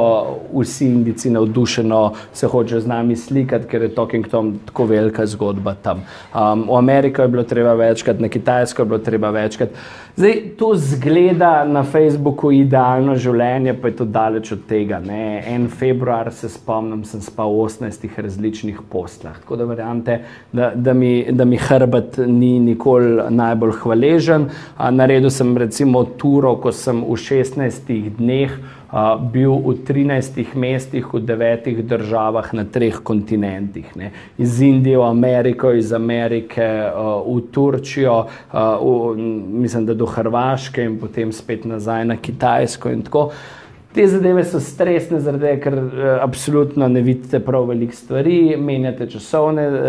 vsi 0.54 0.86
Indijci 0.86 1.30
navdušeno 1.30 2.14
se 2.34 2.48
hočejo 2.48 2.80
z 2.82 2.88
nami 2.88 3.16
slikati, 3.16 3.68
ker 3.68 3.82
je 3.82 3.90
Talking 3.96 4.28
Tom 4.32 4.54
tako 4.66 4.86
velika 4.86 5.26
zgodba 5.26 5.76
tam. 5.76 6.06
Um, 6.32 6.64
v 6.70 6.78
Ameriko 6.78 7.22
je 7.22 7.28
bilo 7.28 7.44
treba 7.44 7.74
večkrat, 7.74 8.20
na 8.20 8.30
Kitajsko 8.30 8.82
je 8.82 8.86
bilo 8.86 9.00
treba 9.00 9.30
večkrat. 9.30 9.70
Zdaj, 10.16 10.42
to 10.58 10.76
zgleda 10.76 11.66
na 11.66 11.82
Facebooku 11.84 12.52
idealno 12.54 13.16
življenje, 13.18 13.72
pa 13.82 13.90
je 13.90 13.96
to 13.98 14.06
daleč 14.06 14.52
od 14.54 14.60
tega. 14.70 15.00
Ne? 15.02 15.42
En 15.50 15.66
februar 15.74 16.30
se 16.30 16.52
spomnim, 16.54 17.02
sem 17.02 17.24
spal 17.26 17.50
v 17.50 17.64
18 17.66 18.20
različnih 18.22 18.84
poslah. 18.92 19.40
Tako 19.42 19.58
da 19.58 19.66
verjamete, 19.72 20.20
da, 20.54 20.70
da, 20.76 20.94
mi, 20.94 21.26
da 21.34 21.48
mi 21.50 21.58
hrbet 21.58 22.20
ni 22.30 22.60
nikoli 22.62 23.26
najbolj 23.34 23.74
hvaležen. 23.82 24.46
Naredil 24.78 25.34
sem 25.34 25.58
recimo 25.58 26.06
turo 26.22 26.60
ko 26.62 26.70
sem 26.70 27.02
v 27.02 27.18
16 27.18 27.90
dneh 28.20 28.54
uh, 28.94 29.18
bil 29.18 29.58
v 29.58 29.74
13 29.82 30.54
mestih, 30.54 31.08
v 31.14 31.20
9 31.26 31.82
državah 31.82 32.54
na 32.54 32.66
treh 32.70 33.02
kontinentih. 33.04 33.90
Ne. 33.98 34.14
Iz 34.38 34.62
Indije 34.62 35.02
v 35.02 35.10
Ameriko, 35.10 35.74
iz 35.74 35.90
Amerike 35.94 36.62
uh, 36.62 37.26
v 37.26 37.42
Turčijo, 37.52 38.30
uh, 38.54 38.78
v, 38.78 39.18
mislim, 39.66 39.90
da 39.90 39.98
do 39.98 40.06
Hrvaške 40.06 40.86
in 40.86 41.02
potem 41.02 41.34
spet 41.34 41.66
nazaj 41.66 42.06
na 42.06 42.22
Kitajsko 42.22 42.94
in 42.94 43.02
tako 43.02 43.30
naprej. 43.34 43.62
Te 43.94 44.08
zadeve 44.08 44.42
so 44.42 44.58
stresne, 44.58 45.20
zaradi 45.22 45.44
tega, 45.46 45.60
ker 45.62 45.76
uh, 45.78 46.06
absolutno 46.24 46.88
ne 46.90 47.02
vidite 47.06 47.38
prav 47.46 47.68
veliko 47.70 47.94
stvari, 47.94 48.56
menjate 48.58 49.06
časovne 49.12 49.66
uh, 49.70 49.82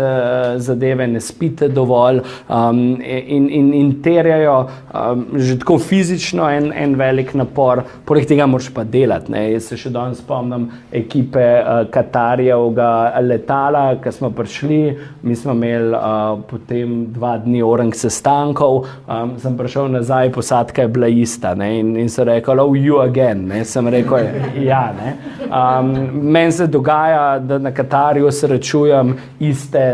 zadeve, 0.61 1.07
ne 1.09 1.21
spite 1.21 1.71
dovolj 1.73 2.19
um, 2.21 2.81
in, 3.01 3.47
in, 3.49 3.71
in 3.73 3.89
terjajo 4.05 4.59
um, 4.93 5.23
že 5.41 5.57
tako 5.63 5.79
fizično 5.81 6.45
en, 6.53 6.69
en 6.69 6.93
velik 6.99 7.33
napor, 7.33 7.81
poleg 8.05 8.27
tega 8.29 8.45
moraš 8.45 8.67
pa 8.75 8.83
delati. 8.83 9.31
Ne. 9.33 9.41
Jaz 9.55 9.71
se 9.71 9.79
še 9.81 9.89
danes 9.95 10.21
spomnim 10.21 10.67
ekipe 10.93 11.41
uh, 11.41 11.81
Katarjevega 11.89 12.91
letala, 13.25 13.87
ki 14.03 14.13
smo 14.13 14.29
prišli, 14.37 14.79
mi 15.25 15.39
smo 15.39 15.57
imeli 15.57 15.97
uh, 15.97 16.43
potem 16.45 17.07
dva 17.15 17.39
dni 17.41 17.65
orang 17.65 17.89
sestankov, 17.97 18.83
um, 19.09 19.33
sem 19.41 19.57
prišel 19.57 19.89
nazaj, 19.97 20.29
posadka 20.37 20.85
je 20.85 20.93
bila 20.93 21.09
ista 21.09 21.57
ne, 21.57 21.73
in, 21.81 21.95
in 22.05 22.13
so 22.13 22.21
rekli, 22.27 22.61
oh, 22.61 22.77
you 22.77 23.01
again. 23.01 23.47
Ne, 23.49 23.65
rekel, 23.95 24.29
ja, 24.63 24.83
um, 25.47 25.91
meni 26.31 26.51
se 26.51 26.67
dogaja, 26.67 27.39
da 27.39 27.57
na 27.57 27.71
Katarju 27.75 28.31
srečujem 28.31 29.15
iste 29.39 29.85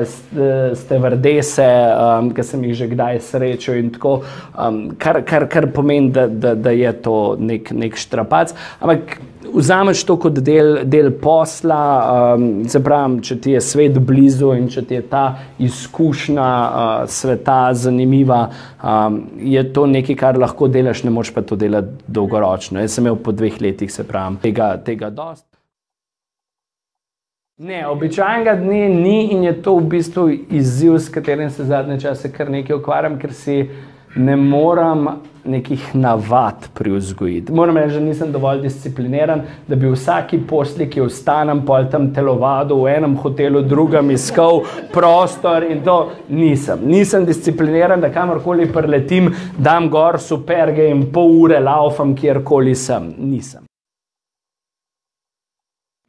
stevardese, 0.76 1.70
um, 1.96 2.32
ki 2.36 2.46
sem 2.46 2.64
jih 2.70 2.78
že 2.84 2.92
kdaj 2.92 3.22
srečal, 3.32 3.82
tako, 3.96 4.16
um, 4.56 4.84
kar, 5.00 5.22
kar, 5.28 5.48
kar 5.52 5.72
pomeni, 5.74 6.12
da, 6.12 6.28
da, 6.28 6.56
da 6.56 6.74
je 6.76 6.94
to 7.02 7.20
nek, 7.40 7.72
nek 7.72 8.00
štrapac. 8.00 8.56
Ampak 8.80 9.20
vzameš 9.54 10.04
to 10.06 10.17
kot 10.21 10.39
del, 10.39 10.82
del 10.89 11.12
posla, 11.21 11.82
um, 12.36 12.47
pravim, 12.84 13.19
če 13.25 13.38
ti 13.41 13.56
je 13.56 13.62
svet 13.62 13.99
blizu 13.99 14.54
in 14.58 14.67
če 14.71 14.84
ti 14.88 14.97
je 14.97 15.04
ta 15.12 15.23
izkušnja 15.60 16.47
uh, 16.47 16.89
sveta 17.10 17.60
zanimiva, 17.73 18.41
um, 18.82 19.21
je 19.38 19.63
to 19.73 19.86
nekaj, 19.89 20.17
kar 20.19 20.41
lahko 20.41 20.69
delaš, 20.71 21.04
ne 21.08 21.13
moš 21.13 21.34
pa 21.36 21.41
to 21.41 21.56
delati 21.60 22.06
dolgoročno. 22.08 22.82
Jaz 22.82 22.97
sem 22.97 23.06
imel 23.06 23.19
po 23.23 23.34
dveh 23.36 23.62
letih, 23.62 23.91
se 23.91 24.08
pravim, 24.08 24.38
tega, 24.41 24.75
tega 24.86 25.10
dost. 25.10 25.45
Ne, 27.62 27.84
običajnega 27.88 28.56
dne 28.58 28.88
ni 28.89 29.17
in 29.36 29.43
je 29.45 29.54
to 29.62 29.75
v 29.77 29.89
bistvu 29.91 30.30
izziv, 30.49 30.95
s 30.97 31.12
katerim 31.13 31.49
se 31.54 31.67
zadnje 31.69 31.99
čase 32.01 32.32
kar 32.34 32.49
nekaj 32.49 32.80
ukvarjam, 32.80 33.19
ker 33.21 33.36
si 33.38 33.58
ne 34.15 34.36
morem 34.36 35.06
nekih 35.45 35.95
navad 35.95 36.67
pri 36.73 36.91
vzgoji. 36.91 37.43
Moram 37.49 37.77
reči, 37.77 37.93
da 37.93 37.99
nisem 37.99 38.32
dovolj 38.32 38.62
discipliniran, 38.62 39.41
da 39.67 39.75
bi 39.75 39.89
vsaki 39.91 40.41
posli, 40.49 40.89
ki 40.89 41.01
ostanem 41.01 41.63
pol 41.65 41.88
tam 41.91 42.12
telovado 42.13 42.82
v 42.84 42.93
enem 42.95 43.15
hotelu, 43.17 43.62
drugem 43.62 44.12
iskal 44.12 44.62
prostor 44.93 45.63
in 45.63 45.82
to 45.86 45.97
nisem. 46.30 46.86
Nisem 46.86 47.25
discipliniran, 47.25 48.01
da 48.01 48.12
kamorkoli 48.13 48.69
preletim, 48.73 49.32
dam 49.58 49.89
gor 49.89 50.19
superge 50.19 50.89
in 50.89 51.08
pol 51.12 51.36
ure 51.41 51.60
laufam, 51.60 52.15
kjerkoli 52.15 52.75
sem. 52.75 53.13
Nisem. 53.17 53.71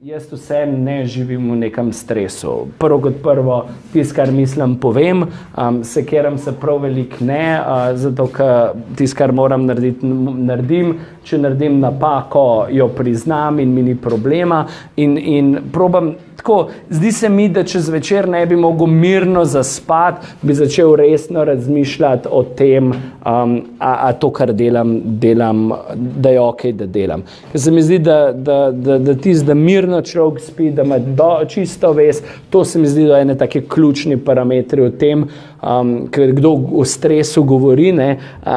Jaz 0.03 0.25
vse 0.33 0.67
ne 0.67 1.05
živim 1.07 1.51
v 1.53 1.57
nekem 1.57 1.93
stresu. 1.95 2.67
Prvo 2.79 2.97
kot 3.01 3.21
prvo, 3.23 3.69
tisto, 3.93 4.17
kar 4.17 4.33
mislim, 4.35 4.75
povem, 4.83 5.23
um, 5.23 5.85
se 5.85 6.03
keram 6.07 6.39
se 6.39 6.53
prav 6.61 6.81
veliko 6.83 7.23
ne, 7.25 7.61
uh, 7.61 7.95
zato 7.95 8.27
ker 8.27 8.73
tisto, 8.99 9.19
kar 9.21 9.33
moram 9.33 9.63
narediti, 9.67 10.07
naredim. 10.49 10.97
Če 11.23 11.39
naredim 11.39 11.79
napako, 11.79 12.67
jo 12.75 12.89
priznam 12.89 13.61
in 13.63 13.75
mi 13.75 13.83
ni 13.83 13.95
problema. 13.95 14.65
In, 14.97 15.15
in 15.19 15.55
probam 15.73 16.17
tako, 16.43 16.69
zdi 16.91 17.13
se 17.13 17.29
mi, 17.29 17.47
da 17.49 17.63
če 17.65 17.81
zvečer 17.81 18.27
ne 18.29 18.41
bi 18.47 18.57
mogel 18.59 18.87
mirno 18.91 19.45
zaspati, 19.45 20.27
bi 20.43 20.55
začel 20.55 20.97
resno 20.99 21.45
razmišljati 21.45 22.29
o 22.31 22.43
tem, 22.43 22.91
um, 22.91 23.55
a, 23.79 23.93
a 24.09 24.13
to, 24.13 24.31
kar 24.35 24.53
delam, 24.53 24.97
delam, 25.23 25.71
da 25.95 26.35
je 26.35 26.41
ok, 26.41 26.67
da 26.75 26.87
delam. 26.87 27.23
Ker 27.53 27.63
se 27.63 27.71
mi 27.71 27.83
zdi, 27.83 28.01
da, 28.03 28.33
da, 28.35 28.59
da, 28.75 28.99
da 28.99 29.15
tisti, 29.15 29.47
da 29.47 29.55
mirno 29.55 30.03
človek 30.03 30.43
spi, 30.43 30.73
da 30.75 30.83
ima 30.83 30.99
do, 30.99 31.31
čisto 31.49 31.93
vest, 31.95 32.27
to 32.51 32.65
se 32.65 32.83
mi 32.83 32.91
zdi, 32.91 33.07
da 33.07 33.21
je 33.21 33.29
ene 33.29 33.39
take 33.39 33.63
ključni 33.69 34.19
parametri 34.19 34.83
v 34.83 34.91
tem 34.99 35.27
um, 35.63 36.07
ker 36.11 36.33
kdo 36.33 36.53
o 36.75 36.85
stresu 36.85 37.43
govori. 37.43 37.93
Uh, 37.93 38.17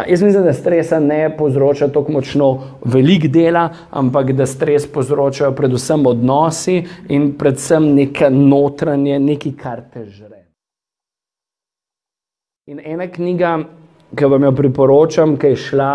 jaz 0.10 0.22
mislim, 0.22 0.44
da 0.44 0.54
stresa 0.54 1.00
ne 1.00 1.38
povzroča 1.38 1.88
tako 1.88 2.12
močno 2.12 2.50
velik 2.84 3.28
dela, 3.28 3.70
ampak 3.92 4.32
da 4.32 4.46
stres 4.46 4.88
povzročajo 4.88 5.52
predvsem 5.52 6.06
odnosi 6.06 6.84
in 7.10 7.32
predvsem 7.38 7.94
nekaj 7.96 8.32
notranje, 8.32 9.20
nekaj, 9.20 9.56
kar 9.62 9.82
te 9.94 10.06
žre. 10.06 10.46
In 12.68 12.80
ena 12.82 13.08
knjiga, 13.08 13.60
ki 14.18 14.26
vam 14.26 14.44
jo 14.48 14.52
priporočam, 14.56 15.36
ki 15.38 15.52
je 15.54 15.58
šla 15.68 15.90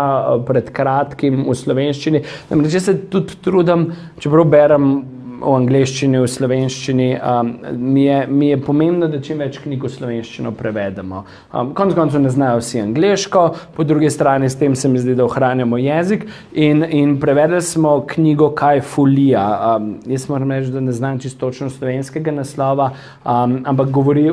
pred 0.47 0.69
kratkim 0.71 1.41
v 1.47 1.55
slovenščini, 1.57 2.21
namreč 2.49 2.77
se 2.79 2.93
tudi 3.11 3.35
trudim, 3.43 3.89
čeprav 4.23 4.47
berem 4.51 4.93
v 5.41 5.55
angleščini, 5.57 6.19
v 6.21 6.27
slovenščini. 6.29 7.07
Um, 7.17 7.51
mi, 7.77 8.05
je, 8.05 8.17
mi 8.27 8.49
je 8.51 8.57
pomembno, 8.61 9.09
da 9.11 9.19
čim 9.23 9.41
več 9.41 9.59
knjig 9.63 9.83
v 9.85 9.91
slovenščino 9.91 10.53
prevedemo. 10.57 11.23
Um, 11.51 11.73
konec 11.77 11.97
koncev 11.97 12.23
ne 12.23 12.31
znajo 12.33 12.61
vsi 12.61 12.81
angliško, 12.83 13.43
po 13.75 13.85
drugi 13.87 14.09
strani 14.13 14.49
s 14.49 14.59
tem 14.59 14.75
se 14.75 14.89
mi 14.89 15.01
zdi, 15.01 15.15
da 15.17 15.25
ohranjamo 15.25 15.79
jezik. 15.81 16.27
In, 16.53 16.83
in 16.87 17.15
prevedli 17.21 17.61
smo 17.65 17.97
knjigo 18.07 18.51
Kaj 18.57 18.83
Fulija. 18.93 19.45
Um, 19.75 19.93
jaz 20.09 20.27
moram 20.29 20.51
reči, 20.53 20.73
da 20.73 20.83
ne 20.83 20.95
znam 20.95 21.19
čisto 21.19 21.47
točno 21.47 21.69
slovenskega 21.69 22.33
naslova, 22.35 22.91
um, 23.25 23.61
ampak 23.65 23.89
govori, 23.89 24.27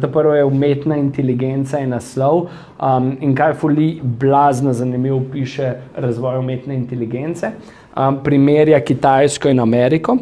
da 0.00 0.08
prvo 0.08 0.34
je 0.34 0.44
umetna 0.44 0.96
inteligenca 0.96 1.80
in 1.82 1.92
naslov. 1.94 2.46
Um, 2.76 3.16
in 3.20 3.34
kaj 3.36 3.54
Fulij 3.60 4.00
blazno 4.02 4.72
zanimivo 4.72 5.20
piše 5.32 5.74
razvoj 5.96 6.38
umetne 6.38 6.74
inteligence. 6.76 7.52
Um, 7.96 8.18
primerja 8.24 8.80
Kitajsko 8.80 9.48
in 9.48 9.60
Ameriko 9.60 10.16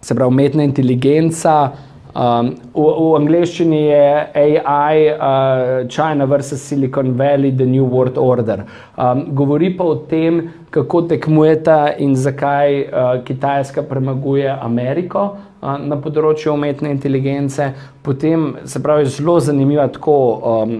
se 0.00 0.14
pravi 0.14 0.28
umetna 0.28 0.64
inteligenca. 0.64 1.72
Um, 2.10 2.56
v, 2.74 2.82
v 2.82 3.10
angleščini 3.20 3.84
je 3.86 4.06
AI, 4.34 5.10
uh, 5.14 5.88
China 5.88 6.26
versus 6.26 6.62
Silicon 6.62 7.12
Valley, 7.14 7.52
the 7.54 7.66
New 7.66 7.86
World 7.86 8.18
Order. 8.18 8.64
Um, 9.00 9.22
govori 9.34 9.76
pa 9.76 9.84
o 9.84 9.94
tem, 9.94 10.50
kako 10.70 11.02
tekmujeta 11.02 11.92
in 11.98 12.16
zakaj 12.16 12.80
uh, 12.80 13.24
Kitajska 13.24 13.82
premaguje 13.82 14.58
Ameriko 14.60 15.22
uh, 15.24 15.78
na 15.80 15.96
področju 15.96 16.52
umetne 16.52 16.90
inteligence. 16.92 17.70
Potem 18.04 18.58
se 18.68 18.82
pravi, 18.82 19.08
zelo 19.08 19.38
zanimiva 19.40 19.88
tako 19.88 20.18
um, 20.36 20.76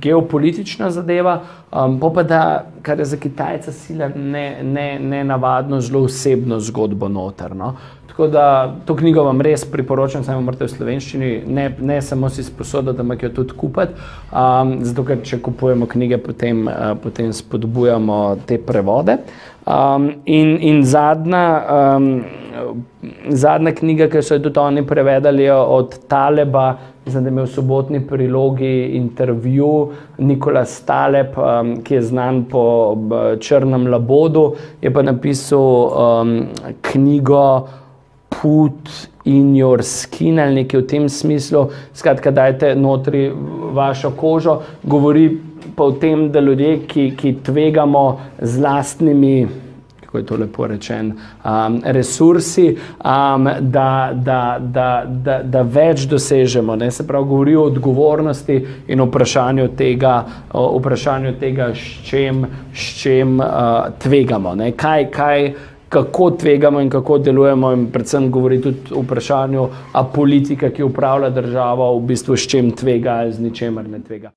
geopolitična 0.00 0.88
zadeva, 0.90 1.42
um, 1.68 1.98
pa 2.00 2.22
da, 2.22 2.42
kar 2.82 3.04
je 3.04 3.10
za 3.12 3.20
Kitajca 3.20 3.72
sila, 3.72 4.08
ne, 4.16 4.62
ne, 4.62 4.88
ne 4.98 5.22
navadno, 5.24 5.80
zelo 5.84 6.06
osebno 6.08 6.60
zgodbo 6.64 7.08
notrno. 7.12 7.74
Tako 8.18 8.26
da 8.32 8.74
to 8.84 8.96
knjigo 8.96 9.22
vam 9.22 9.40
res 9.40 9.62
priporočam, 9.70 10.24
samo 10.26 10.40
morate 10.42 10.66
v 10.66 10.72
slovenščini, 10.72 11.28
ne, 11.46 11.68
ne 11.78 12.00
samo 12.02 12.26
si 12.28 12.42
sposoditi, 12.42 12.98
ampak 12.98 13.22
jo 13.22 13.28
tudi 13.36 13.54
kupiti. 13.54 13.94
Um, 14.34 14.72
zato, 14.82 15.04
ker 15.06 15.20
če 15.22 15.38
kupujemo 15.46 15.86
knjige, 15.86 16.18
potem, 16.24 16.64
uh, 16.66 16.96
potem 16.98 17.30
spodbujamo 17.30 17.57
te 18.46 18.58
prevode. 18.58 19.18
Um, 19.68 20.12
in, 20.24 20.58
in 20.60 20.84
zadnja, 20.84 21.64
um, 21.94 22.24
zadnja 23.28 23.72
knjiga, 23.72 24.06
ki 24.08 24.22
so 24.22 24.38
jo 24.38 24.46
tudi 24.46 24.60
oni 24.60 24.86
prevedali 24.86 25.50
od 25.50 25.98
Taleba, 26.08 26.70
mislim, 27.04 27.24
da 27.24 27.28
je 27.28 27.32
imel 27.32 27.44
v 27.44 27.52
sobotni 27.52 28.00
prilogi 28.06 28.70
intervju 28.96 29.90
Nikola 30.18 30.64
Staleb, 30.64 31.36
um, 31.36 31.74
ki 31.84 31.94
je 31.94 32.02
znan 32.02 32.44
po 32.48 32.64
Črnem 33.40 33.86
labodu, 33.92 34.54
je 34.80 34.92
pa 34.94 35.02
napisal 35.02 35.60
um, 35.60 36.32
knjigo 36.82 37.68
put 38.28 39.08
in 39.24 39.54
your 39.56 39.82
skin 39.82 40.38
ali 40.40 40.62
nekaj 40.62 40.80
v 40.80 40.86
tem 40.86 41.08
smislu. 41.08 41.68
Skratka, 41.92 42.30
dajte 42.30 42.74
notri 42.74 43.28
vašo 43.76 44.10
kožo. 44.16 44.62
Govori 44.82 45.28
pa 45.76 45.84
o 45.84 45.92
tem, 45.92 46.28
da 46.32 46.40
ljudje, 46.40 46.78
ki, 46.86 47.10
ki 47.16 47.34
tvegamo 47.44 48.20
z 48.38 48.60
lastnimi. 48.60 49.48
Kako 50.00 50.18
je 50.18 50.26
to 50.26 50.36
lepo 50.36 50.66
rečeno, 50.66 51.14
um, 51.44 51.82
resursi, 51.84 52.70
um, 52.72 53.48
da, 53.60 54.10
da, 54.14 54.56
da, 54.60 55.04
da, 55.06 55.42
da 55.42 55.62
več 55.62 56.06
dosežemo. 56.08 56.76
Ne? 56.76 56.90
Se 56.90 57.06
pravi, 57.06 57.28
govori 57.28 57.56
o 57.56 57.66
odgovornosti 57.68 58.56
in 58.88 59.04
vprašanju 59.04 59.68
tega, 59.76 60.14
o 60.52 60.78
vprašanju 60.78 61.34
tega 61.40 61.74
s 61.74 62.08
čem, 62.08 62.46
s 62.72 63.02
čem 63.02 63.36
uh, 63.40 63.92
tvegamo. 64.00 64.56
Kaj, 64.76 65.10
kaj, 65.12 65.52
kako 65.88 66.30
tvegamo 66.30 66.80
in 66.80 66.90
kako 66.90 67.18
delujemo, 67.18 67.72
in 67.72 67.86
predvsem 67.92 68.30
govori 68.30 68.62
tudi 68.62 68.94
o 68.94 69.02
vprašanju, 69.02 69.68
a 69.92 70.04
politika, 70.04 70.70
ki 70.70 70.82
upravlja 70.82 71.30
državo, 71.30 71.92
v 71.98 72.06
bistvu 72.06 72.36
s 72.36 72.48
čim 72.48 72.70
tvega 72.70 73.20
ali 73.20 73.32
z 73.32 73.40
ničemer 73.40 73.88
ne 73.88 74.00
tvega. 74.00 74.32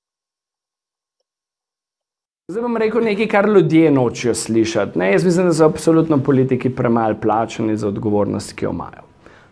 Zdaj 2.51 2.65
bom 2.65 2.73
rekel 2.77 3.03
nekaj, 3.03 3.27
kar 3.31 3.45
ljudje 3.49 3.91
nočijo 3.91 4.33
slišati. 4.35 4.99
Ne, 4.99 5.11
jaz 5.11 5.25
mislim, 5.25 5.45
da 5.47 5.53
so 5.53 5.65
absolutno 5.65 6.17
politiki 6.17 6.69
premalo 6.69 7.15
plačani 7.21 7.77
za 7.77 7.87
odgovornost, 7.87 8.53
ki 8.53 8.65
jo 8.65 8.71
imajo. 8.71 9.05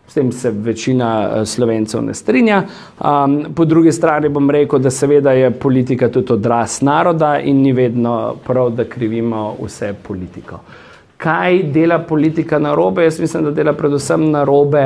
S 0.06 0.14
tem 0.14 0.32
se 0.32 0.50
večina 0.50 1.08
eh, 1.22 1.46
slovencev 1.46 2.02
ne 2.04 2.14
strinja. 2.14 2.62
Um, 3.00 3.54
po 3.56 3.64
drugi 3.64 3.92
strani 3.92 4.28
bom 4.28 4.50
rekel, 4.50 4.78
da 4.78 4.90
seveda 4.90 5.32
je 5.32 5.50
politika 5.50 6.08
tudi 6.08 6.32
odraz 6.32 6.82
naroda 6.82 7.38
in 7.40 7.62
ni 7.62 7.72
vedno 7.72 8.34
prav, 8.46 8.70
da 8.70 8.84
krivimo 8.84 9.54
vse 9.62 9.94
politiko 10.08 10.60
kaj 11.16 11.62
dela 11.62 11.98
politika 11.98 12.58
na 12.58 12.74
robe. 12.74 13.04
Jaz 13.04 13.20
mislim, 13.20 13.44
da 13.44 13.50
dela 13.50 13.72
predvsem 13.72 14.30
na 14.30 14.44
robe, 14.44 14.84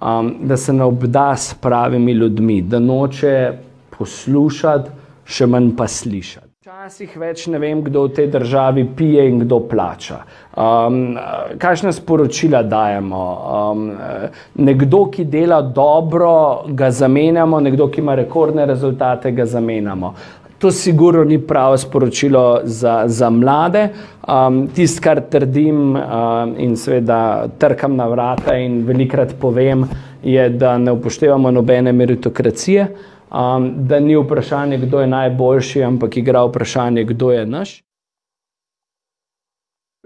um, 0.00 0.34
da 0.40 0.56
se 0.56 0.72
ne 0.72 0.84
obda 0.84 1.36
s 1.36 1.54
pravimi 1.54 2.12
ljudmi, 2.12 2.62
da 2.62 2.78
noče 2.78 3.52
poslušati, 3.98 4.90
še 5.24 5.46
manj 5.46 5.72
pa 5.76 5.88
slišati. 5.88 6.47
Včasih 6.68 7.14
več 7.16 7.46
ne 7.48 7.56
vem, 7.56 7.78
kdo 7.80 8.02
v 8.04 8.10
tej 8.12 8.26
državi 8.28 8.82
pije 8.92 9.22
in 9.30 9.38
kdo 9.40 9.56
plača. 9.70 10.18
Um, 10.52 11.16
kakšne 11.56 11.94
sporočila 11.96 12.60
dajemo? 12.60 13.22
Um, 13.70 13.86
nekdo, 14.60 15.06
ki 15.08 15.24
dela 15.32 15.62
dobro, 15.62 16.68
ga 16.68 16.90
zamenjamo, 16.92 17.62
nekdo, 17.64 17.88
ki 17.88 18.04
ima 18.04 18.18
rekordne 18.20 18.68
rezultate, 18.68 19.32
ga 19.32 19.48
zamenjamo. 19.48 20.12
To 20.60 20.68
sigurno 20.68 21.24
ni 21.24 21.40
pravo 21.40 21.80
sporočilo 21.80 22.44
za, 22.68 23.00
za 23.08 23.32
mlade. 23.32 23.88
Um, 24.28 24.66
Tisto, 24.68 25.06
kar 25.08 25.24
trdim 25.24 25.96
um, 25.96 26.56
in 26.60 26.76
seveda 26.76 27.48
trkam 27.56 27.96
na 27.96 28.12
vrata 28.12 28.60
in 28.60 28.82
velikrat 28.84 29.38
povem, 29.40 29.88
je, 30.20 30.50
da 30.52 30.76
ne 30.76 30.92
upoštevamo 30.92 31.48
nobene 31.50 31.96
meritokracije, 31.96 32.90
um, 33.30 33.86
da 33.88 34.00
ni 34.00 34.16
vprašanje, 34.16 34.78
kdo 34.78 35.00
je 35.00 35.06
najboljši, 35.06 35.82
ampak 35.82 36.16
igra 36.16 36.44
vprašanje, 36.44 37.04
kdo 37.04 37.30
je 37.32 37.46
naš. 37.46 37.82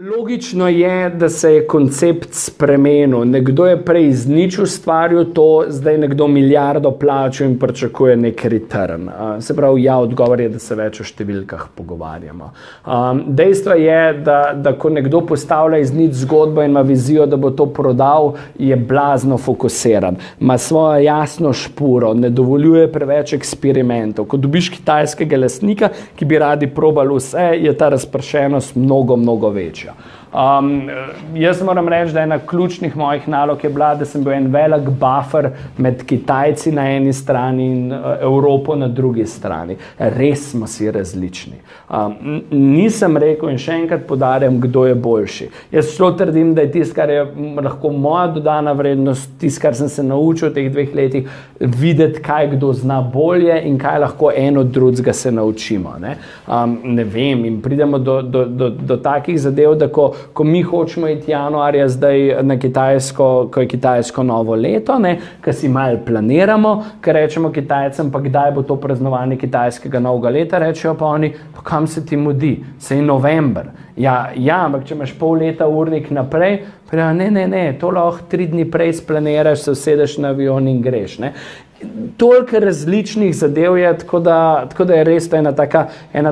Logično 0.01 0.69
je, 0.69 1.11
da 1.11 1.29
se 1.29 1.55
je 1.55 1.67
koncept 1.67 2.29
spremenil. 2.31 3.25
Nekdo 3.25 3.67
je 3.67 3.77
prej 3.85 4.07
iz 4.09 4.23
nič 4.29 4.59
ustvaril 4.59 5.25
to, 5.35 5.65
zdaj 5.69 5.99
nekdo 5.99 6.27
milijardo 6.27 6.91
plača 6.91 7.45
in 7.45 7.59
pričakuje 7.59 8.17
nek 8.17 8.45
return. 8.45 9.11
Se 9.41 9.57
pravi, 9.57 9.83
ja, 9.85 9.99
odgovor 9.99 10.41
je, 10.41 10.49
da 10.49 10.59
se 10.59 10.75
več 10.75 11.01
o 11.01 11.05
številkah 11.05 11.67
pogovarjamo. 11.77 12.49
Dejstvo 13.27 13.77
je, 13.77 13.99
da, 14.25 14.39
da 14.57 14.73
ko 14.73 14.91
nekdo 14.91 15.21
postavlja 15.29 15.83
iz 15.85 15.93
nič 15.93 16.23
zgodbo 16.25 16.65
in 16.65 16.73
ima 16.73 16.81
vizijo, 16.89 17.29
da 17.29 17.37
bo 17.37 17.53
to 17.53 17.69
prodal, 17.69 18.33
je 18.59 18.77
blazno 18.77 19.37
fokusiran, 19.37 20.17
ima 20.41 20.57
svojo 20.59 21.05
jasno 21.05 21.53
špuro, 21.53 22.15
ne 22.15 22.33
dovoljuje 22.33 22.89
preveč 22.93 23.37
eksperimentov. 23.37 24.25
Ko 24.25 24.41
dobiš 24.41 24.73
kitajskega 24.79 25.45
lasnika, 25.45 25.93
ki 26.17 26.25
bi 26.25 26.41
radi 26.41 26.73
probali 26.73 27.21
vse, 27.21 27.51
je 27.61 27.77
ta 27.77 27.93
razpršenost 27.93 28.81
mnogo, 28.81 29.21
mnogo 29.21 29.53
večja. 29.53 29.82
future. 29.83 29.97
Um, 30.33 30.89
jaz 31.35 31.63
moram 31.63 31.89
reči, 31.89 32.13
da 32.13 32.21
ena 32.21 32.39
ključnih 32.39 32.97
mojih 32.97 33.29
nalog 33.29 33.65
je 33.65 33.71
bila, 33.71 33.95
da 33.95 34.05
sem 34.05 34.25
bil 34.25 34.33
en 34.33 34.47
velik 34.53 34.89
buffer 34.89 35.51
med 35.77 36.07
Kitajci 36.09 36.73
na 36.73 36.87
eni 36.89 37.13
strani 37.13 37.67
in 37.67 37.93
uh, 37.93 37.99
Evropo 38.21 38.77
na 38.77 38.89
drugi 38.89 39.27
strani. 39.27 39.77
Res 39.99 40.51
smo 40.51 40.67
si 40.67 40.91
različni. 40.91 41.61
Um, 41.91 42.41
nisem 42.51 43.17
rekel 43.21 43.53
in 43.53 43.61
še 43.61 43.75
enkrat 43.83 44.07
podarjam, 44.09 44.57
kdo 44.61 44.87
je 44.89 44.95
boljši. 44.95 45.49
Jaz 45.75 45.91
zelo 45.99 46.11
trdim, 46.17 46.55
da 46.57 46.65
je 46.65 46.73
tisto, 46.79 46.97
kar 46.97 47.13
je 47.13 47.27
lahko 47.61 47.93
moja 47.93 48.31
dodana 48.33 48.73
vrednost, 48.73 49.37
tisto, 49.41 49.61
kar 49.67 49.77
sem 49.77 49.93
se 49.93 50.03
naučil 50.03 50.49
v 50.49 50.55
teh 50.57 50.73
dveh 50.73 50.97
letih, 50.97 51.29
videti, 51.61 52.25
kaj 52.25 52.55
kdo 52.55 52.73
zna 52.73 53.03
bolje 53.05 53.61
in 53.69 53.77
kaj 53.79 54.01
lahko 54.07 54.33
eno 54.33 54.65
od 54.65 54.73
drugega 54.73 55.13
se 55.13 55.33
naučimo. 55.33 55.99
Ne? 56.01 56.17
Um, 56.49 56.79
ne 56.97 57.05
vem, 57.05 57.45
in 57.45 57.61
pridemo 57.61 58.01
do, 58.01 58.23
do, 58.23 58.47
do, 58.49 58.73
do 58.73 58.97
takih 58.97 59.37
zadev, 59.37 59.77
da 59.77 59.93
ko, 59.93 60.15
ko 60.33 60.45
mi 60.45 60.63
hočemo 60.63 61.09
iti 61.09 61.31
januarja, 61.31 61.89
zdaj 61.89 62.43
na 62.43 62.59
Kitajsko, 62.59 63.49
ko 63.53 63.61
je 63.61 63.69
Kitajsko 63.69 64.23
novo 64.23 64.55
leto, 64.55 64.99
ki 65.45 65.53
si 65.53 65.69
malo 65.69 65.99
planiramo, 66.07 66.75
ker 67.01 67.15
rečemo 67.15 67.53
Kitajcem, 67.53 68.11
pa 68.13 68.21
kdaj 68.21 68.53
bo 68.53 68.63
to 68.63 68.77
praznovanje 68.77 69.37
kitajskega 69.37 70.01
novega 70.01 70.31
leta, 70.31 70.59
rečejo 70.59 70.95
pa 70.99 71.07
oni, 71.07 71.33
pa 71.55 71.63
kam 71.63 71.87
se 71.87 72.07
ti 72.07 72.17
mudi, 72.17 72.57
se 72.79 72.97
je 72.97 73.03
november. 73.03 73.71
Ja, 73.97 74.31
ja, 74.37 74.63
ampak 74.65 74.87
če 74.89 74.95
imaš 74.95 75.13
pol 75.19 75.43
leta 75.43 75.69
urnik 75.69 76.11
naprej, 76.11 76.63
pa 76.91 77.13
ne, 77.13 77.31
ne, 77.31 77.47
ne, 77.49 77.65
to 77.81 77.91
lahko 77.93 78.29
tri 78.31 78.47
dni 78.49 78.65
prej 78.71 78.95
splaniraš, 79.03 79.67
se 79.67 79.77
usedeš 79.77 80.19
na 80.23 80.33
avion 80.33 80.69
in 80.69 80.81
greš. 80.83 81.19
Ne? 81.25 81.33
Toliko 82.17 82.59
različnih 82.59 83.35
zadev 83.37 83.77
je, 83.79 83.99
tako 83.99 84.21
da, 84.21 84.67
tako 84.71 84.85
da 84.85 84.95
je 84.95 85.05
res 85.05 85.29
to 85.31 85.37
ena 85.37 85.53
tako 85.53 85.85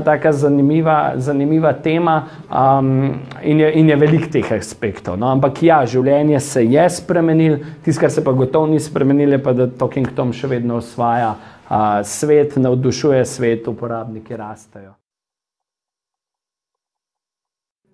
taka 0.04 0.32
zanimiva, 0.32 1.12
zanimiva 1.16 1.72
tema 1.72 2.24
um, 2.50 3.14
in, 3.42 3.60
je, 3.60 3.72
in 3.72 3.88
je 3.88 3.96
velik 3.96 4.30
teh 4.32 4.52
aspektov. 4.52 5.18
No? 5.18 5.30
Ampak 5.32 5.62
ja, 5.62 5.80
življenje 5.86 6.40
se 6.40 6.64
je 6.64 6.86
spremenilo, 6.90 7.58
tisto, 7.84 8.00
kar 8.00 8.10
se 8.10 8.24
pa 8.24 8.32
gotovo 8.32 8.66
ni 8.66 8.80
spremenilo, 8.80 9.38
je 9.38 9.42
pa, 9.42 9.56
da 9.56 9.66
Talking 9.66 10.12
Tom 10.16 10.32
še 10.36 10.50
vedno 10.50 10.80
osvaja 10.82 11.34
uh, 11.34 12.00
svet, 12.04 12.56
navdušuje 12.56 13.24
svet, 13.26 13.68
uporabniki 13.68 14.36
rastejo. 14.36 14.99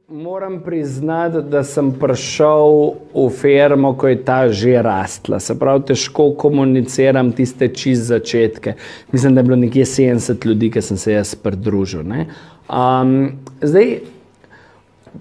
Moram 0.09 0.61
priznati, 0.61 1.39
da 1.51 1.65
sem 1.67 1.89
prišel 1.99 2.93
v 3.15 3.31
firmo, 3.35 3.91
ko 3.99 4.07
je 4.07 4.21
ta 4.25 4.49
že 4.49 4.77
rastla. 4.83 5.41
Se 5.43 5.57
pravi, 5.59 5.83
težko 5.89 6.29
komuniciram 6.39 7.33
tiste 7.35 7.67
čist 7.75 8.07
začetke. 8.07 8.77
Mislim, 9.13 9.35
da 9.35 9.41
je 9.41 9.45
bilo 9.45 9.57
nekje 9.57 9.85
70 9.85 10.47
ljudi, 10.47 10.71
ki 10.71 10.83
sem 10.83 10.97
se 10.97 11.13
jaz 11.13 11.35
pridružil. 11.35 12.07
Um, 12.07 13.33
zdaj, 13.63 13.99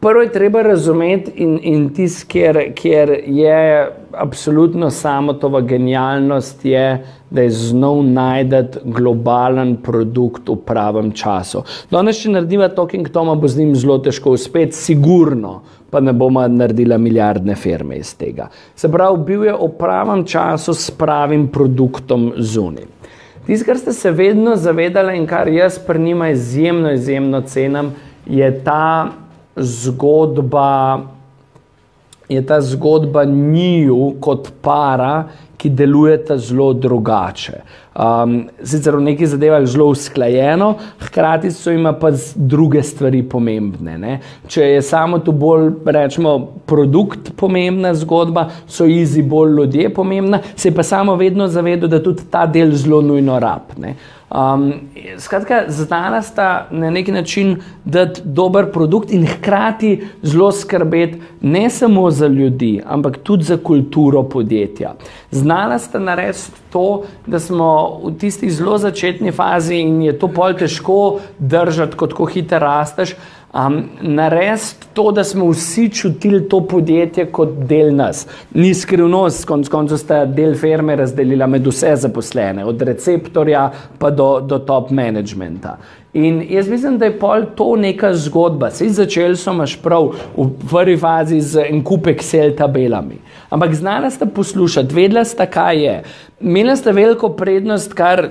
prvo 0.01 0.21
je 0.21 0.31
treba 0.31 0.61
razumeti 0.61 1.31
in, 1.35 1.59
in 1.63 1.89
tisti, 1.93 2.27
kjer, 2.27 2.73
kjer 2.75 3.19
je 3.25 3.91
absolutno 4.11 4.89
samo 4.89 5.33
tova 5.33 5.61
genialnost, 5.61 6.65
je, 6.65 7.05
da 7.29 7.41
je 7.41 7.49
znov 7.49 8.03
najdete 8.03 8.79
globalen 8.83 9.75
produkt 9.83 10.49
v 10.49 10.55
pravem 10.65 11.11
času. 11.11 11.63
Danes, 11.91 12.21
če 12.21 12.31
narediva 12.31 12.69
Talking 12.69 13.09
Toma, 13.09 13.35
bo 13.35 13.47
z 13.47 13.59
njim 13.59 13.75
zelo 13.75 13.97
težko 13.97 14.35
uspeti, 14.35 14.75
sigurno. 14.75 15.61
Pa 15.89 16.01
ne 16.01 16.13
bomo 16.13 16.41
naredili 16.47 16.97
milijardne 16.97 17.55
firme 17.55 17.97
iz 17.97 18.15
tega. 18.17 18.49
Se 18.75 18.91
pravi, 18.91 19.21
bil 19.25 19.45
je 19.45 19.53
v 19.53 19.69
pravem 19.79 20.25
času 20.27 20.73
s 20.73 20.91
pravim 20.91 21.47
produktom 21.47 22.33
zunaj. 22.37 22.83
Tisto, 23.45 23.65
kar 23.65 23.77
ste 23.77 23.93
se 23.93 24.11
vedno 24.11 24.55
zavedali 24.55 25.17
in 25.17 25.27
kar 25.27 25.47
jaz 25.47 25.77
pri 25.79 25.99
njima 25.99 26.29
izjemno, 26.29 26.91
izjemno 26.91 27.41
cenim, 27.41 27.91
je 28.25 28.63
ta 28.63 29.11
zgodba, 29.55 30.99
je 32.29 32.45
ta 32.45 32.61
zgodba 32.61 33.23
njiju 33.25 34.15
kot 34.19 34.49
para, 34.61 35.23
ki 35.57 35.69
delujeta 35.69 36.37
zelo 36.37 36.73
drugače. 36.73 37.61
Um, 37.95 38.49
sicer 38.63 38.97
v 38.97 39.05
nekih 39.05 39.27
zadevah 39.27 39.63
zelo 39.65 39.87
usklajeno, 39.93 40.73
hkrati 41.07 41.51
so 41.51 41.71
jim 41.71 41.87
pa 41.99 42.11
druge 42.35 42.83
stvari 42.83 43.21
pomembne. 43.23 43.97
Ne? 43.97 44.17
Če 44.51 44.67
je 44.73 44.81
samo 44.83 45.21
tu 45.23 45.31
bolj, 45.31 45.69
rečemo, 45.85 46.35
produkt 46.67 47.31
pomembna 47.39 47.93
zgodba, 47.95 48.49
so 48.67 48.85
izi 48.85 49.23
bolj 49.23 49.55
ljudje 49.61 49.93
pomembna, 49.93 50.41
se 50.55 50.73
pa 50.75 50.83
samo 50.83 51.15
vedno 51.15 51.47
zavedo, 51.47 51.87
da 51.87 52.03
tudi 52.03 52.27
ta 52.31 52.45
del 52.45 52.75
zelo 52.75 53.01
nujno 53.01 53.39
rabne. 53.39 53.95
Um, 54.35 54.73
skratka, 55.17 55.63
znana 55.67 56.21
sta 56.21 56.67
na 56.71 56.89
neki 56.89 57.11
način 57.11 57.55
dati 57.85 58.21
dober 58.23 58.71
produkt 58.71 59.11
in 59.11 59.27
hkrati 59.27 60.07
zelo 60.21 60.51
skrbeti 60.51 61.21
ne 61.41 61.69
samo 61.69 62.11
za 62.11 62.27
ljudi, 62.27 62.81
ampak 62.85 63.17
tudi 63.17 63.43
za 63.43 63.57
kulturo 63.57 64.23
podjetja. 64.23 64.93
Znana 65.45 65.79
sta 65.79 65.99
narediti 65.99 66.51
to, 66.73 67.03
da 67.27 67.39
smo 67.39 67.99
v 68.03 68.15
tisti 68.17 68.49
zelo 68.49 68.77
začetni 68.81 69.31
fazi 69.31 69.77
in 69.77 70.01
je 70.01 70.15
to 70.19 70.27
pol 70.33 70.55
težko 70.57 71.19
držati, 71.37 71.97
kot 71.97 72.15
ko 72.17 72.25
hitro 72.25 72.59
rasteš. 72.63 73.13
Um, 73.53 73.83
Narediti 74.01 74.89
to, 74.93 75.11
da 75.11 75.23
smo 75.23 75.51
vsi 75.51 75.85
čutili 75.93 76.41
to 76.49 76.63
podjetje 76.67 77.27
kot 77.31 77.53
del 77.69 77.93
nas. 77.95 78.25
Ni 78.53 78.73
skrivnost, 78.73 79.45
konec 79.45 79.69
koncev 79.69 80.01
sta 80.01 80.23
del 80.25 80.57
firme 80.57 80.95
razdelila 80.97 81.47
med 81.47 81.67
vse 81.67 81.93
zaposlene, 82.07 82.65
od 82.65 82.81
receptorja 82.81 83.69
pa 83.99 84.09
do, 84.09 84.39
do 84.41 84.59
top 84.59 84.89
managementa. 84.89 85.77
In 86.15 86.45
jaz 86.49 86.69
mislim, 86.69 86.97
da 86.97 87.05
je 87.05 87.19
pol 87.19 87.43
to 87.55 87.75
neka 87.75 88.13
zgodba. 88.15 88.69
Sej 88.71 88.93
začeli 88.95 89.35
so 89.35 89.51
maš 89.53 89.73
prav 89.83 90.13
v 90.37 90.45
prvi 90.69 90.95
fazi 90.97 91.41
z 91.43 91.65
en 91.67 91.81
kup 91.83 92.07
Excel 92.07 92.53
tabelami. 92.55 93.17
Ampak 93.49 93.73
znala 93.75 94.09
sta 94.09 94.25
poslušati, 94.25 94.95
vedela 94.95 95.25
sta, 95.27 95.45
kaj 95.45 95.83
je. 95.83 95.97
Imela 96.39 96.75
sta 96.79 96.93
veliko 96.95 97.33
prednost, 97.35 97.93
kar, 97.93 98.29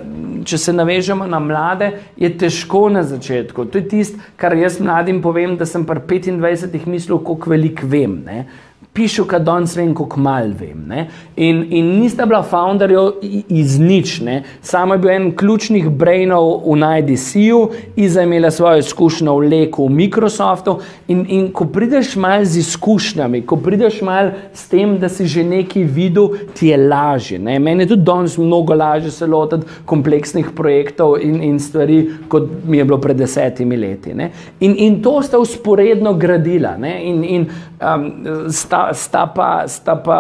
če 0.49 0.59
se 0.59 0.73
navežemo 0.73 1.27
na 1.29 1.39
mlade, 1.45 1.91
je 2.17 2.33
težko 2.39 2.89
na 2.89 3.03
začetku. 3.05 3.69
To 3.69 3.79
je 3.79 3.89
tisto, 3.89 4.21
kar 4.41 4.57
jaz 4.57 4.81
mladim 4.81 5.21
povem, 5.23 5.59
da 5.61 5.69
sem 5.69 5.85
pri 5.85 6.01
25 6.33 6.87
mislil, 6.89 7.19
koliko 7.21 7.53
veliko 7.53 7.85
vem. 7.87 8.23
Ne? 8.25 8.47
Pišu, 8.95 9.25
kaj 9.27 9.41
danes 9.43 9.75
vem, 9.77 9.91
kako 9.95 10.21
mal 10.23 10.53
vem. 10.55 10.85
Ne? 10.87 11.09
In, 11.37 11.65
in 11.75 11.89
nista 11.99 12.27
bila 12.27 12.43
founderjev 12.47 13.25
iz 13.49 13.79
nič, 13.79 14.21
ne? 14.23 14.43
samo 14.63 14.95
je 14.95 15.03
bil 15.03 15.11
en 15.11 15.27
ključnih 15.37 15.89
brainov 15.91 16.63
v 16.63 16.77
NIDC-ju, 16.79 17.59
Iza 17.97 18.21
je 18.21 18.27
imela 18.27 18.51
svojo 18.51 18.79
izkušnjo 18.79 19.35
v 19.39 19.49
Leku, 19.51 19.87
v 19.89 19.97
Microsoftu. 19.99 20.77
In, 21.09 21.25
in 21.29 21.49
ko 21.53 21.67
prideš 21.67 22.15
mal 22.17 22.45
z 22.45 22.63
izkušnjami, 22.63 23.43
ko 23.43 23.57
prideš 23.57 24.01
mal 24.03 24.31
s 24.55 24.69
tem, 24.71 24.95
da 24.99 25.09
si 25.09 25.27
že 25.27 25.43
nekaj 25.45 25.83
videl, 25.83 26.31
ti 26.55 26.71
je 26.71 26.79
lažje. 26.79 27.39
Ne? 27.39 27.59
Meni 27.59 27.83
je 27.83 27.95
tudi 27.95 28.07
danes 28.07 28.39
mnogo 28.39 28.75
lažje 28.75 29.11
se 29.11 29.27
lotiti 29.27 29.67
kompleksnih 29.85 30.55
projektov 30.57 31.19
in, 31.23 31.43
in 31.43 31.59
stvari, 31.59 31.99
kot 32.29 32.47
mi 32.65 32.79
je 32.79 32.85
bilo 32.85 33.01
pred 33.03 33.19
desetimi 33.19 33.77
leti. 33.77 34.15
In, 34.15 34.75
in 34.79 35.03
to 35.03 35.19
sta 35.23 35.39
usporedno 35.39 36.15
gradila. 36.15 36.77
In, 36.79 37.25
in 37.25 37.47
um, 37.85 38.49
sta 38.49 38.89
sta, 38.95 39.27
pa, 39.27 39.65
sta 39.69 39.97
pa, 39.97 40.19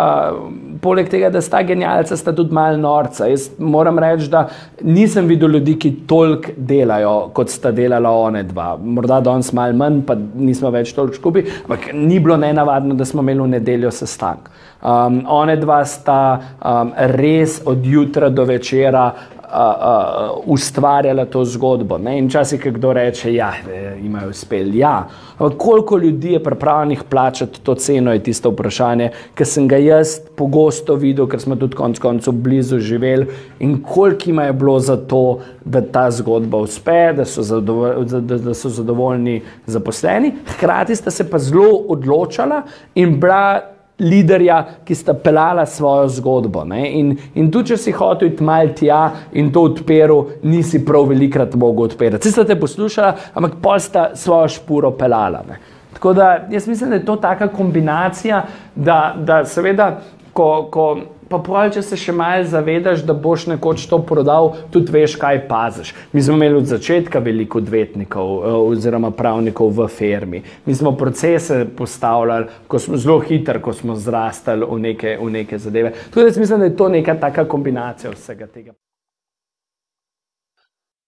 poleg 0.82 1.08
tega, 1.10 1.30
da 1.32 1.42
sta 1.44 1.62
genialca, 1.66 2.16
sta 2.16 2.34
tudi 2.36 2.54
malo 2.54 2.78
norca. 2.80 3.28
Jaz 3.30 3.48
moram 3.58 3.98
reči, 3.98 4.28
da 4.32 4.46
nisem 4.82 5.28
videl 5.30 5.56
ljudi, 5.56 5.76
ki 5.80 5.92
toliko 6.10 6.54
delajo, 6.56 7.14
kot 7.36 7.52
sta 7.52 7.72
delala 7.74 8.12
one 8.24 8.44
dva. 8.48 8.74
Morda 8.76 9.20
danes 9.24 9.52
malo 9.56 9.76
manj, 9.80 10.02
pa 10.06 10.16
nismo 10.18 10.72
več 10.74 10.94
toliko 10.96 11.20
skupaj, 11.20 11.48
ampak 11.64 11.90
ni 11.94 12.20
bilo 12.20 12.36
nenavadno, 12.40 12.94
da 12.94 13.08
smo 13.08 13.24
imeli 13.24 13.46
v 13.46 13.52
nedeljo 13.58 13.92
sestanek. 13.94 14.50
Um, 14.84 15.22
one 15.32 15.56
dva 15.56 15.78
sta 15.88 16.18
um, 16.60 16.92
res 17.16 17.62
od 17.64 17.86
jutra 17.88 18.28
do 18.28 18.44
večera 18.44 19.06
uh, 19.48 20.42
ustvarjala 20.46 21.24
to 21.24 21.44
zgodbo. 21.44 21.98
Ne? 21.98 22.18
In 22.18 22.28
včasih, 22.28 22.60
ki 22.62 22.70
kdo 22.70 22.92
reče, 22.92 23.30
da 23.30 23.36
ja, 23.36 23.52
imajo 23.96 24.30
uspel. 24.30 24.74
Ja, 24.74 25.08
koliko 25.38 25.98
ljudi 25.98 26.32
je 26.32 26.42
pripravljenih 26.42 27.02
plačati 27.10 27.60
to 27.60 27.74
ceno, 27.74 28.12
je 28.12 28.22
tisto 28.22 28.50
vprašanje, 28.50 29.10
ki 29.34 29.44
sem 29.44 29.68
ga 29.68 29.76
jaz 29.76 30.18
pogosto 30.36 30.94
videl, 30.94 31.28
ker 31.28 31.40
smo 31.40 31.56
tudi 31.56 31.76
konec 31.76 31.98
koncev 31.98 32.34
blizu 32.34 32.78
živeli. 32.78 33.26
In 33.60 33.82
koliko 33.82 34.30
jim 34.30 34.38
je 34.38 34.52
bilo 34.52 34.78
za 34.80 34.96
to, 34.96 35.40
da 35.64 35.80
ta 35.80 36.10
zgodba 36.10 36.58
uspe, 36.58 37.12
da 37.16 37.24
so, 37.24 37.42
zadovolj, 37.42 38.04
da, 38.20 38.38
da 38.38 38.54
so 38.54 38.68
zadovoljni 38.68 39.42
zaposleni, 39.66 40.32
hkrati 40.56 40.96
sta 40.96 41.10
se 41.10 41.30
pa 41.30 41.38
zelo 41.38 41.84
odločala 41.88 42.62
in 42.94 43.20
bila 43.20 43.73
liderja, 43.98 44.58
ki 44.84 44.94
sta 44.94 45.14
pelala 45.14 45.66
svojo 45.66 46.08
zgodbo. 46.08 46.64
In, 46.74 47.14
in 47.34 47.50
tudi, 47.50 47.72
če 47.72 47.76
si 47.78 47.92
hotel 47.94 48.32
iti 48.32 48.44
mal 48.44 48.72
tja 48.74 49.02
in 49.38 49.52
to 49.54 49.62
odpiral, 49.70 50.26
nisi 50.42 50.82
prav 50.84 51.08
velikrat 51.12 51.54
mogel 51.54 51.90
odpirati. 51.90 52.24
Vsi 52.24 52.32
ste 52.34 52.44
te 52.48 52.58
poslušali, 52.60 53.30
ampak 53.34 53.60
pol 53.62 53.78
sta 53.80 54.10
svojo 54.18 54.50
špuro 54.56 54.90
pelala. 54.98 55.44
Ne? 55.48 55.60
Tako 55.94 56.12
da 56.12 56.32
jaz 56.50 56.66
mislim, 56.68 56.90
da 56.90 56.96
je 56.96 57.04
to 57.06 57.16
taka 57.16 57.48
kombinacija, 57.48 58.42
da, 58.74 59.14
da 59.18 59.44
seveda, 59.44 60.00
ko, 60.32 60.68
ko 60.70 60.88
pa 61.28 61.38
pol, 61.38 61.70
če 61.74 61.82
se 61.82 61.98
še 62.00 62.12
malo 62.16 62.44
zavedaš, 62.48 63.04
da 63.06 63.14
boš 63.14 63.46
nekoč 63.52 63.86
to 63.90 63.98
prodal, 64.06 64.52
tudi 64.74 64.92
veš, 64.94 65.16
kaj 65.20 65.42
paziš. 65.48 65.94
Mi 66.12 66.22
smo 66.22 66.38
imeli 66.38 66.60
od 66.60 66.70
začetka 66.70 67.22
veliko 67.24 67.60
odvetnikov 67.62 68.32
eh, 68.36 68.56
oziroma 68.74 69.10
pravnikov 69.10 69.74
v 69.74 69.88
firmi. 69.88 70.42
Mi 70.66 70.74
smo 70.74 70.94
procese 70.96 71.64
postavljali, 71.76 72.64
ko 72.68 72.78
smo 72.78 73.00
zelo 73.00 73.18
hitri, 73.24 73.62
ko 73.62 73.72
smo 73.72 73.96
zrastali 73.96 74.66
v 74.70 74.80
neke, 74.88 75.18
v 75.20 75.30
neke 75.40 75.58
zadeve. 75.58 75.94
Tudi 76.14 76.30
jaz 76.30 76.38
mislim, 76.38 76.64
da 76.64 76.70
je 76.70 76.76
to 76.76 76.88
neka 76.88 77.18
taka 77.20 77.48
kombinacija 77.48 78.14
vsega 78.14 78.46
tega. 78.46 78.74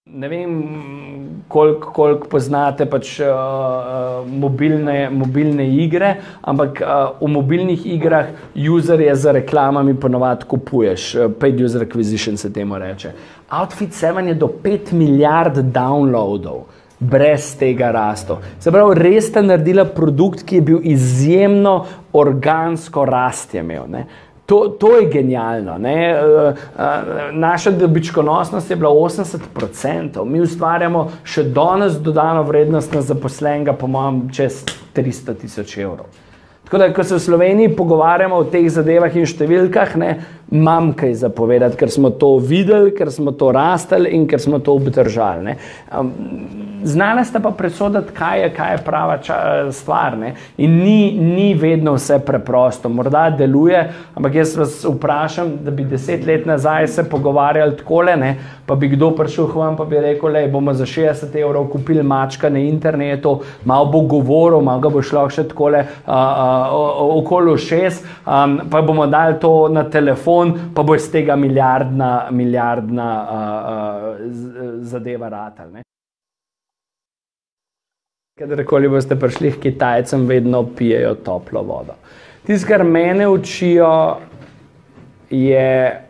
Ne 0.07 0.29
vem, 0.29 0.51
koliko 1.49 1.91
kolik 1.91 2.29
poznate 2.31 2.85
pač, 2.87 3.17
uh, 3.27 4.21
mobilne, 4.31 5.09
mobilne 5.11 5.65
igre, 5.83 6.13
ampak 6.47 6.79
uh, 6.79 7.17
v 7.19 7.31
mobilnih 7.35 7.83
igrah 7.91 8.29
userje 8.55 9.17
za 9.19 9.33
reklamami 9.35 9.97
ponovadi 9.99 10.47
kupuješ. 10.47 11.09
Paid 11.41 11.59
user 11.61 11.83
acquisition 11.83 12.39
se 12.39 12.53
temu 12.53 12.79
reče. 12.79 13.11
Outfit 13.51 13.91
7 13.91 14.31
je 14.31 14.35
do 14.35 14.47
5 14.63 14.93
milijard 14.93 15.59
downloadov. 15.59 16.69
Brez 17.01 17.57
tega 17.59 17.91
rasto. 17.91 18.39
Se 18.63 18.71
pravi, 18.71 18.95
res 18.95 19.27
ste 19.27 19.43
naredili 19.43 19.85
produkt, 19.91 20.47
ki 20.47 20.61
je 20.61 20.67
bil 20.71 20.87
izjemno 20.87 21.81
organsko 22.15 23.05
rast. 23.05 23.59
Imel, 23.59 23.91
To, 24.47 24.69
to 24.69 24.97
je 24.97 25.09
genialno. 25.11 25.79
Ne? 25.79 26.11
Eh, 26.11 26.55
eh, 26.79 26.83
naša 27.33 27.71
dobičkonosnost 27.71 28.71
je 28.71 28.77
bila 28.77 28.91
80%, 28.91 30.25
mi 30.25 30.41
ustvarjamo 30.41 31.11
še 31.25 31.43
danes 31.43 31.99
dodano 31.99 32.43
vrednost 32.43 32.95
na 32.95 33.03
zaposlenega, 33.03 33.73
po 33.73 33.91
mojem, 33.91 34.29
čez 34.31 34.63
300 34.95 35.35
tisoč 35.41 35.77
evrov. 35.79 36.07
Tako 36.67 36.79
da, 36.79 36.93
ko 36.95 37.05
se 37.05 37.15
v 37.15 37.21
Sloveniji 37.21 37.77
pogovarjamo 37.77 38.37
o 38.37 38.45
teh 38.51 38.67
zadevah 38.71 39.15
in 39.17 39.27
številkah, 39.27 39.93
ne, 40.03 40.15
imam 40.51 40.93
kaj 40.93 41.15
zapovedati, 41.15 41.77
ker 41.77 41.91
smo 41.91 42.11
to 42.11 42.37
videli, 42.39 42.95
ker 42.95 43.11
smo 43.13 43.33
to 43.33 43.53
rastali 43.53 44.11
in 44.15 44.29
ker 44.29 44.41
smo 44.41 44.59
to 44.59 44.73
obdržali. 44.73 45.55
Um, 45.99 46.13
znala 46.85 47.25
sta 47.25 47.41
pa 47.41 47.51
presoditi, 47.51 48.13
kaj 48.15 48.43
je, 48.43 48.51
kaj 48.55 48.73
je 48.73 48.79
prava 48.85 49.19
ča, 49.19 49.37
stvar. 49.73 50.19
Ne? 50.19 50.35
In 50.57 50.79
ni, 50.79 51.13
ni 51.13 51.55
vedno 51.55 51.97
vse 51.97 52.19
preprosto. 52.19 52.89
Morda 52.89 53.31
deluje, 53.31 53.81
ampak 54.15 54.35
jaz 54.35 54.57
vas 54.57 54.85
vprašam, 54.85 55.57
da 55.65 55.71
bi 55.71 55.85
deset 55.85 56.27
let 56.27 56.47
nazaj 56.47 56.89
se 56.89 57.09
pogovarjali 57.11 57.77
tako 57.77 58.01
le, 58.01 58.35
pa 58.67 58.75
bi 58.75 58.89
kdo 58.89 59.11
prišel 59.11 59.49
k 59.51 59.55
vam 59.55 59.77
in 59.83 59.89
bi 59.89 60.01
rekel, 60.01 60.33
da 60.33 60.47
bomo 60.53 60.75
za 60.75 60.87
60 60.87 61.37
evrov 61.41 61.69
kupili 61.69 62.03
mačka 62.03 62.51
na 62.51 62.59
internetu, 62.59 63.41
malo 63.65 63.87
bo 63.87 64.01
govoril, 64.01 64.61
malo 64.61 64.81
ga 64.81 64.89
bo 64.89 65.03
šlo 65.03 65.29
še 65.31 65.49
tako 65.49 65.69
le. 65.75 65.85
Uh, 66.07 66.13
uh, 66.15 67.19
okoli 67.19 67.59
šest, 67.59 68.07
um, 68.27 68.61
pa 68.71 68.83
bomo 68.83 69.07
dali 69.07 69.41
to 69.41 69.69
na 69.69 69.85
telefon, 69.91 70.36
pa 70.75 70.83
bo 70.83 70.95
iz 70.95 71.11
tega 71.13 71.37
milijardna, 71.37 72.29
milijardna 72.31 73.09
uh, 73.23 74.27
uh, 74.27 74.81
zadeva 74.81 75.29
ratal. 75.29 75.77
Kadarkoli 78.39 78.89
boste 78.89 79.17
prišli 79.17 79.53
k 79.53 79.61
Kitajcem, 79.63 80.27
vedno 80.29 80.61
pijejo 80.77 81.15
toplo 81.25 81.63
vodo. 81.63 81.95
Tisto, 82.47 82.69
kar 82.69 82.85
mene 82.85 83.29
učijo, 83.29 84.19
je 85.31 86.03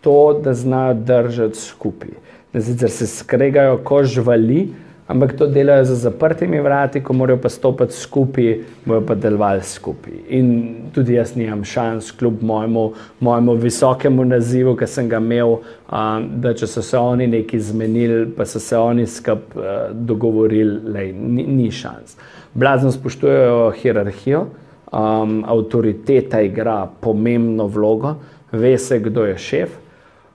to, 0.00 0.40
da 0.44 0.54
znajo 0.54 0.94
držati 0.94 1.58
skupaj. 1.58 2.10
Da 2.52 2.88
se 2.88 3.06
skregajo, 3.06 3.78
ko 3.84 4.02
živali, 4.04 4.68
ampak 5.08 5.32
to 5.36 5.46
delajo 5.46 5.84
za 5.84 5.94
zaprtimi 5.94 6.60
vrati, 6.60 7.00
ko 7.00 7.12
morajo 7.12 7.40
pa 7.40 7.48
stopiti 7.48 7.92
skupaj, 7.96 8.58
bojo 8.84 9.00
pa 9.06 9.14
delovali 9.14 9.62
skupaj. 9.64 10.12
In 10.28 10.50
tudi 10.94 11.14
jaz 11.16 11.32
nimam 11.36 11.64
šans, 11.64 12.10
kljub 12.12 12.42
mojemu, 12.42 12.92
mojemu 13.20 13.54
visokemu 13.54 14.24
nazivu, 14.24 14.76
ki 14.76 14.86
sem 14.86 15.08
ga 15.08 15.16
imel, 15.16 15.56
um, 15.88 16.28
da 16.42 16.52
če 16.54 16.68
so 16.68 16.84
se 16.84 16.98
oni 16.98 17.26
neki 17.26 17.60
zmenili, 17.60 18.26
pa 18.36 18.44
so 18.44 18.60
se 18.60 18.76
oni 18.76 19.06
skup 19.06 19.56
uh, 19.56 19.64
dogovorili, 19.92 20.80
da 20.92 21.06
ni, 21.08 21.46
ni 21.46 21.70
šans. 21.72 22.18
Blazno 22.54 22.92
spoštujejo 22.92 23.70
hierarhijo, 23.80 24.44
um, 24.92 25.40
avtoriteta 25.48 26.44
igra 26.44 26.82
pomembno 27.00 27.66
vlogo, 27.66 28.18
ve 28.52 28.76
se, 28.78 29.00
kdo 29.00 29.24
je 29.24 29.38
šef. 29.38 29.72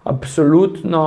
Absolutno 0.03 1.03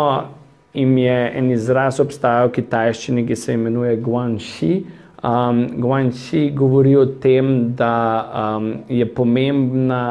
jim 0.76 0.98
je 0.98 1.32
en 1.38 1.50
izraz 1.50 2.00
obstajal 2.00 2.50
v 2.50 2.58
kitajščini, 2.60 3.26
ki 3.26 3.36
se 3.36 3.56
imenuje 3.56 3.96
Guanxi. 4.04 4.84
Um, 5.26 5.62
Guanxi 5.80 6.50
govori 6.54 6.92
o 6.96 7.06
tem, 7.06 7.72
da 7.74 8.56
um, 8.58 8.66
je 8.88 9.06
pomembna, 9.08 10.02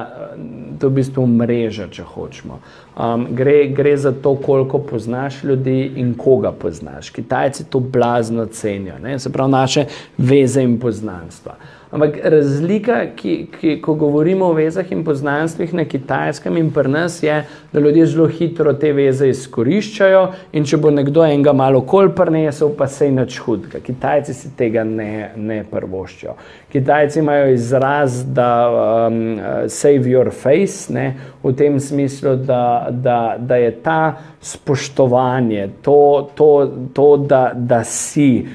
to 0.80 0.88
je 0.88 0.91
v 0.91 0.95
bistvu 0.97 1.28
mreža, 1.30 1.86
če 1.93 2.04
hočemo. 2.04 2.58
Um, 2.97 3.28
gre, 3.38 3.67
gre 3.75 3.93
za 3.97 4.12
to, 4.12 4.34
koliko 4.41 4.82
poznaš 4.89 5.43
ljudi 5.43 5.91
in 6.01 6.15
koga 6.17 6.51
poznaš. 6.51 7.13
Kitajci 7.15 7.69
to 7.69 7.80
blazno 7.80 8.45
cenijo, 8.45 8.97
ne? 9.04 9.19
se 9.19 9.32
pravi 9.32 9.51
naše 9.51 9.86
veze 10.17 10.63
in 10.63 10.80
poznanstva. 10.80 11.56
Ampak 11.91 12.17
razlika, 12.23 12.99
ki, 13.15 13.35
ki, 13.59 13.75
ko 13.81 13.93
govorimo 13.99 14.45
o 14.49 14.53
vezah 14.53 14.91
in 14.91 15.03
poznanstvih 15.05 15.73
na 15.73 15.85
kitajskem 15.85 16.57
in 16.57 16.71
pri 16.73 16.89
nas, 16.89 17.19
je, 17.23 17.37
da 17.73 17.79
ljudje 17.79 18.05
zelo 18.05 18.27
hitro 18.27 18.73
te 18.73 18.91
veze 18.93 19.29
izkoriščajo 19.29 20.23
in 20.57 20.65
če 20.65 20.79
bo 20.81 20.91
nekdo 20.91 21.23
enega 21.25 21.53
malo 21.53 21.83
kol 21.85 22.09
prnesel, 22.15 22.73
pa 22.77 22.87
se 22.87 23.09
je 23.09 23.15
nič 23.15 23.37
hudega. 23.45 23.79
Kitajci 23.85 24.33
si 24.33 24.51
tega 24.57 24.83
ne, 24.83 25.31
ne 25.37 25.61
prvoščijo. 25.71 26.35
Kitajci 26.73 27.19
imajo 27.19 27.53
izraz, 27.53 28.23
da 28.35 28.49
um, 29.07 29.19
save 29.69 30.09
your 30.11 30.31
face, 30.33 30.93
ne, 30.93 31.13
v 31.45 31.53
tem 31.53 31.79
smislu, 31.79 32.36
da, 32.36 32.88
da, 32.91 33.36
da 33.39 33.55
je 33.55 33.71
ta 33.71 34.17
spoštovanje, 34.41 35.69
to, 35.81 36.29
to, 36.36 36.71
to 36.93 37.17
da, 37.17 37.51
da 37.53 37.84
si, 37.84 38.47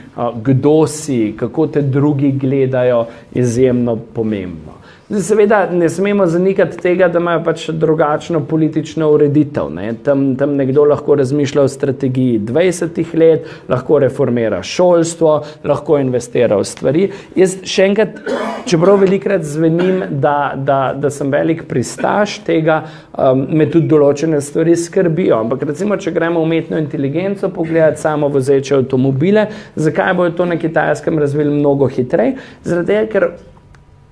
kdo 0.42 0.86
si, 0.86 1.34
kako 1.38 1.66
te 1.66 1.82
drugi 1.82 2.32
gledajo, 2.32 3.06
izjemno 3.32 3.96
pomembno. 4.14 4.79
Seveda 5.18 5.68
ne 5.72 5.88
smemo 5.88 6.26
zanikati 6.26 6.78
tega, 6.78 7.08
da 7.08 7.18
imajo 7.18 7.40
pač 7.44 7.64
drugačno 7.68 8.44
politično 8.46 9.08
ureditev. 9.10 9.66
Ne. 9.74 9.94
Tam, 10.04 10.36
tam 10.38 10.54
nekdo 10.54 10.84
lahko 10.86 11.16
razmišlja 11.18 11.62
o 11.62 11.68
strategiji 11.68 12.38
20 12.46 13.16
let, 13.18 13.48
lahko 13.68 13.98
reformira 13.98 14.62
šolstvo, 14.62 15.32
lahko 15.64 15.98
investira 15.98 16.60
v 16.60 16.68
stvari. 16.68 17.08
Jaz 17.34 17.56
še 17.66 17.88
enkrat, 17.90 18.22
čeprav 18.70 19.02
velikrat 19.02 19.42
zvenim, 19.42 20.04
da, 20.22 20.54
da, 20.56 20.78
da 20.94 21.10
sem 21.10 21.32
velik 21.34 21.66
pristaš 21.66 22.38
tega, 22.46 22.84
um, 23.18 23.48
me 23.50 23.66
tudi 23.66 23.90
določene 23.90 24.38
stvari 24.38 24.78
skrbijo. 24.78 25.42
Ampak 25.42 25.66
recimo, 25.72 25.98
če 25.98 26.14
gremo 26.14 26.42
umetno 26.46 26.78
inteligenco 26.78 27.50
pogledati 27.50 27.98
samo 28.06 28.30
vozeče 28.30 28.78
avtomobile, 28.78 29.48
zakaj 29.74 30.14
bojo 30.14 30.38
to 30.38 30.52
na 30.54 30.60
kitajskem 30.60 31.18
razvili 31.18 31.58
mnogo 31.58 31.90
hitreje? 31.90 32.38
Zaradi 32.62 32.94
tega, 32.94 33.08
ker 33.10 33.32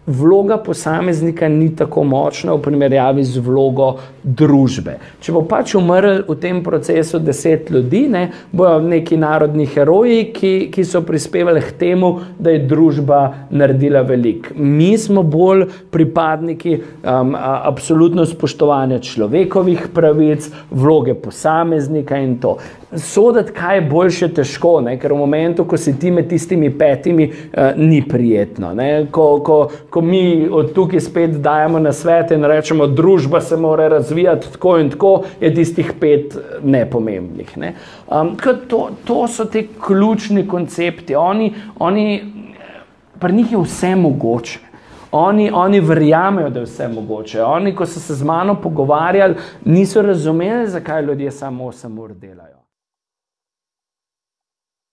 vloga 0.09 0.57
posameznika 0.59 1.49
ni 1.49 1.69
tako 1.77 2.05
močna 2.05 2.55
v 2.55 2.63
primerjavi 2.65 3.25
z 3.25 3.43
vlogo 3.45 3.91
družbe. 4.23 4.97
Če 5.21 5.35
bo 5.37 5.43
pač 5.49 5.75
umrl 5.77 6.23
v 6.29 6.37
tem 6.41 6.63
procesu 6.65 7.21
deset 7.21 7.71
ljudi, 7.71 8.07
ne, 8.09 8.25
bojo 8.53 8.81
neki 8.85 9.19
narodni 9.21 9.69
heroji, 9.69 10.31
ki, 10.33 10.53
ki 10.73 10.85
so 10.85 11.03
prispevali 11.07 11.61
k 11.65 11.77
temu, 11.81 12.13
da 12.39 12.57
je 12.57 12.65
družba 12.69 13.21
naredila 13.51 14.03
veliko. 14.09 14.57
Mi 14.57 14.95
smo 14.99 15.23
bolj 15.23 15.67
pripadniki 15.93 16.79
um, 16.79 17.37
absolutno 17.39 18.25
spoštovanja 18.27 19.03
človekovih 19.05 19.91
pravic, 19.95 20.49
vloge 20.71 21.15
posameznika 21.15 22.17
in 22.25 22.39
to. 22.41 22.57
Soditi, 22.97 23.53
kaj 23.53 23.77
je 23.77 23.81
boljše, 23.81 24.29
težko, 24.33 24.79
ne? 24.81 24.95
ker 24.97 25.13
v 25.13 25.19
momentu, 25.21 25.65
ko 25.69 25.77
si 25.77 25.93
ti 26.01 26.09
med 26.11 26.31
tistimi 26.31 26.71
petimi, 26.73 27.27
uh, 27.29 27.77
ni 27.77 28.01
prijetno. 28.09 28.71
Ko, 29.13 29.27
ko, 29.45 29.59
ko 29.91 30.01
mi 30.01 30.49
od 30.49 30.73
tukaj 30.73 31.03
spet 31.05 31.37
dajemo 31.45 31.79
na 31.85 31.93
svet 31.93 32.33
in 32.33 32.45
rečemo, 32.49 32.87
da 32.87 32.97
družba 32.97 33.41
se 33.45 33.57
mora 33.57 33.89
razvijati 33.93 34.53
tako 34.53 34.79
in 34.79 34.91
tako, 34.91 35.13
je 35.41 35.53
tistih 35.55 35.93
pet 36.01 36.39
nepomembnih. 36.65 37.57
Ne? 37.59 37.75
Um, 38.09 38.37
to, 38.69 38.89
to 39.05 39.27
so 39.29 39.45
ti 39.45 39.69
ključni 39.87 40.47
koncepti. 40.49 41.15
Oni, 41.15 41.53
oni, 41.79 42.23
pri 43.21 43.33
njih 43.33 43.53
je 43.53 43.65
vse 43.67 43.95
mogoče. 43.97 44.61
Oni, 45.13 45.51
oni 45.55 45.81
verjamejo, 45.81 46.51
da 46.51 46.61
je 46.61 46.65
vse 46.65 46.89
mogoče. 46.89 47.43
Oni, 47.43 47.75
ko 47.77 47.87
so 47.87 48.01
se 48.01 48.15
z 48.15 48.25
mano 48.25 48.57
pogovarjali, 48.61 49.35
niso 49.65 50.03
razumeli, 50.03 50.69
zakaj 50.69 51.03
ljudje 51.03 51.31
samo 51.31 51.65
8 51.65 52.01
ur 52.01 52.15
delajo. 52.15 52.68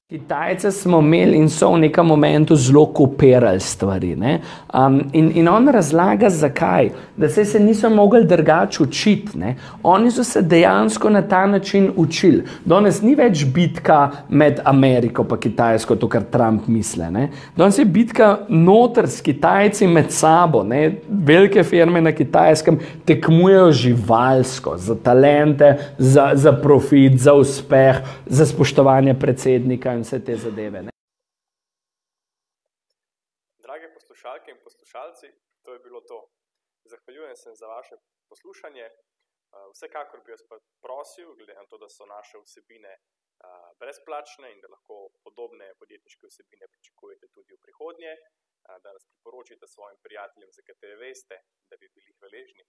Kitajce 0.10 0.72
smo 0.72 1.00
imeli 1.00 1.38
in 1.38 1.48
so 1.50 1.72
v 1.74 1.80
nekem 1.80 2.06
momentu 2.06 2.56
zelo 2.56 2.84
kopirali 2.86 3.60
stvari. 3.60 4.12
Um, 4.14 5.00
in, 5.14 5.32
in 5.36 5.48
on 5.48 5.68
razlaga, 5.68 6.30
zakaj. 6.30 6.90
Da 7.18 7.30
se, 7.30 7.46
se 7.46 7.60
niso 7.60 7.90
mogli 7.90 8.26
drugače 8.26 8.84
učiti. 8.84 9.38
Ne? 9.38 9.56
Oni 9.84 10.12
so 10.12 10.24
se 10.24 10.42
dejansko 10.42 11.10
na 11.10 11.22
ta 11.22 11.48
način 11.48 11.90
učili. 11.96 12.44
Danes 12.66 13.02
ni 13.02 13.16
več 13.16 13.46
bitka 13.46 14.12
med 14.30 14.60
Ameriko 14.64 15.26
in 15.32 15.38
Kitajsko, 15.40 15.96
to, 15.96 16.08
kar 16.08 16.24
Trump 16.24 16.68
misli. 16.68 17.10
Ne? 17.12 17.30
Danes 17.58 17.80
je 17.80 17.86
bitka 17.86 18.46
noter 18.50 19.10
s 19.10 19.22
Kitajci 19.22 19.88
med 19.88 20.12
sabo. 20.12 20.64
Ne? 20.64 21.00
Velike 21.10 21.64
firme 21.64 22.02
na 22.02 22.12
Kitajskem 22.12 22.78
tekmujejo 23.06 23.72
živalsko 23.72 24.78
za 24.78 24.96
talente, 24.96 25.78
za, 25.98 26.32
za 26.34 26.54
profit, 26.54 27.18
za 27.18 27.34
uspeh, 27.34 28.06
za 28.26 28.46
spoštovanje 28.46 29.14
predsednika 29.14 29.95
in 29.96 30.04
vse 30.04 30.20
te 30.28 30.36
zadeve. 30.36 30.80
Ne? 30.88 30.92
Drage 33.66 33.88
poslušalke 33.98 34.52
in 34.52 34.60
poslušalci, 34.64 35.28
to 35.64 35.74
je 35.74 35.80
bilo 35.80 36.02
to. 36.02 36.20
Zahvaljujem 36.94 37.36
se 37.36 37.50
za 37.62 37.68
vaše 37.68 37.96
poslušanje. 38.30 38.86
Uh, 38.92 39.72
vsekakor 39.74 40.20
bi 40.26 40.32
vas 40.32 40.44
prosil, 40.86 41.36
glede 41.38 41.54
na 41.54 41.66
to, 41.70 41.78
da 41.78 41.90
so 41.90 42.06
naše 42.06 42.38
vsebine 42.46 42.94
uh, 42.98 43.70
brezplačne 43.80 44.52
in 44.54 44.60
da 44.62 44.68
lahko 44.76 44.96
podobne 45.24 45.68
podjetniške 45.80 46.28
vsebine 46.28 46.68
pričakujete 46.74 47.28
tudi 47.36 47.56
v 47.56 47.64
prihodnje, 47.66 48.14
uh, 48.20 48.78
da 48.84 48.94
nas 48.94 49.06
priporočite 49.12 49.68
svojim 49.68 50.00
prijateljem, 50.06 50.52
za 50.58 50.62
katere 50.70 50.96
veste, 50.96 51.40
da 51.70 51.78
bi 51.78 51.90
bili 51.96 52.18
hvaležni 52.20 52.66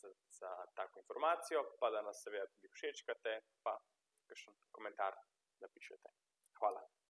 za, 0.00 0.08
za 0.38 0.50
tako 0.74 1.00
informacijo, 1.00 1.60
pa 1.80 1.90
da 1.90 2.02
nas 2.02 2.22
seveda 2.24 2.46
tudi 2.46 2.68
všečkate, 2.68 3.40
pa 3.62 3.76
kakšen 4.28 4.54
komentar 4.70 5.12
napišete. 5.60 6.25
Hvala. 6.60 6.96